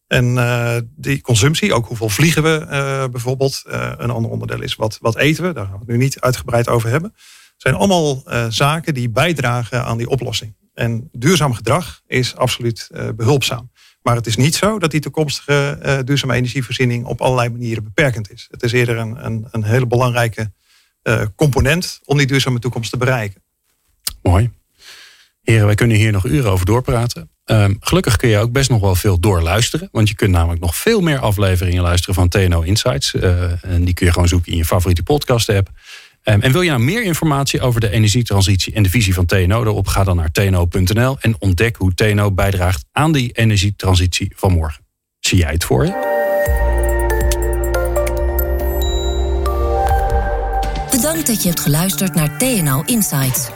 En 0.08 0.90
die 0.96 1.22
consumptie, 1.22 1.74
ook 1.74 1.88
hoeveel 1.88 2.10
vliegen 2.10 2.44
we 2.44 3.08
bijvoorbeeld. 3.12 3.64
een 3.98 4.10
ander 4.10 4.32
onderdeel 4.32 4.62
is 4.62 4.76
wat, 4.76 4.98
wat 5.02 5.18
eten 5.18 5.44
we, 5.44 5.54
daar 5.54 5.66
gaan 5.66 5.74
we 5.74 5.80
het 5.80 5.88
nu 5.88 5.98
niet 5.98 6.20
uitgebreid 6.20 6.70
over 6.70 6.90
hebben. 6.90 7.14
zijn 7.58 7.76
allemaal 7.76 8.24
zaken 8.50 8.94
die 8.94 9.10
bijdragen 9.10 9.86
aan 9.86 9.98
die 9.98 10.10
oplossing. 10.10 10.56
En 10.74 11.10
duurzaam 11.12 11.54
gedrag 11.54 12.02
is 12.08 12.36
absoluut 12.36 12.90
behulpzaam. 13.16 13.72
Maar 14.04 14.16
het 14.16 14.28
is 14.28 14.36
niet 14.36 14.56
zo 14.56 14.80
dat 14.80 14.92
die 14.92 15.00
toekomstige 15.00 15.80
uh, 15.86 16.00
duurzame 16.04 16.34
energievoorziening 16.34 17.06
op 17.06 17.22
allerlei 17.22 17.50
manieren 17.50 17.84
beperkend 17.84 18.32
is. 18.32 18.48
Het 18.52 18.64
is 18.64 18.72
eerder 18.72 18.98
een, 18.98 19.26
een, 19.26 19.48
een 19.52 19.64
hele 19.64 19.88
belangrijke 19.88 20.52
uh, 21.04 21.22
component 21.36 22.00
om 22.06 22.18
die 22.18 22.28
duurzame 22.28 22.60
toekomst 22.60 22.92
te 22.92 22.98
bereiken. 22.98 23.44
Mooi. 24.22 24.52
Heren, 25.42 25.66
wij 25.66 25.76
kunnen 25.76 25.98
hier 25.98 26.12
nog 26.12 26.26
uren 26.26 26.52
over 26.52 26.66
doorpraten. 26.66 27.30
Ehm, 27.46 27.74
gelukkig 27.80 28.16
kun 28.16 28.30
je 28.30 28.38
ook 28.38 28.52
best 28.52 28.70
nog 28.70 28.82
wel 28.82 28.96
veel 28.96 29.20
doorluisteren. 29.20 29.90
Want 29.92 30.10
je 30.10 30.16
kunt 30.16 30.32
namelijk 30.32 30.62
nog 30.62 30.76
veel 30.76 31.02
meer 31.02 31.20
afleveringen 31.20 31.84
luisteren 31.84 32.16
van 32.16 32.30
TNO 32.30 32.62
Insights. 32.62 33.14
En 33.14 33.84
die 33.86 33.94
kun 33.94 34.06
je 34.06 34.12
gewoon 34.12 34.28
zoeken 34.28 34.52
in 34.52 34.58
je 34.58 34.66
favoriete 34.66 35.04
podcast 35.04 35.50
app. 35.50 35.70
Um, 36.24 36.42
en 36.42 36.52
wil 36.52 36.62
je 36.62 36.70
nou 36.70 36.82
meer 36.82 37.04
informatie 37.04 37.62
over 37.62 37.82
de 37.82 37.90
energietransitie 37.90 38.74
en 38.74 38.84
de 38.84 38.90
visie 38.90 39.14
van 39.14 39.26
TNO 39.26 39.64
erop? 39.64 39.88
Ga 39.88 40.04
dan 40.04 40.16
naar 40.16 40.32
tno.nl 40.32 41.18
en 41.20 41.36
ontdek 41.40 41.76
hoe 41.76 41.94
TNO 41.94 42.32
bijdraagt 42.32 42.86
aan 42.92 43.12
die 43.12 43.32
energietransitie 43.32 44.32
van 44.36 44.54
morgen. 44.54 44.86
Zie 45.20 45.38
jij 45.38 45.52
het 45.52 45.64
voor 45.64 45.86
je? 45.86 46.12
Bedankt 50.92 51.28
dat 51.28 51.42
je 51.42 51.50
hebt 51.50 51.60
geluisterd 51.60 52.16
naar 52.16 52.38
TNO 52.38 52.84
Insights. 52.86 53.50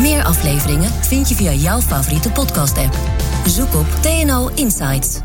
Meer 0.00 0.22
afleveringen 0.22 0.90
vind 0.90 1.28
je 1.28 1.34
via 1.34 1.52
jouw 1.52 1.80
favoriete 1.80 2.30
podcast-app. 2.30 2.98
Zoek 3.46 3.74
op 3.74 3.86
TNO 4.02 4.50
Insights. 4.54 5.20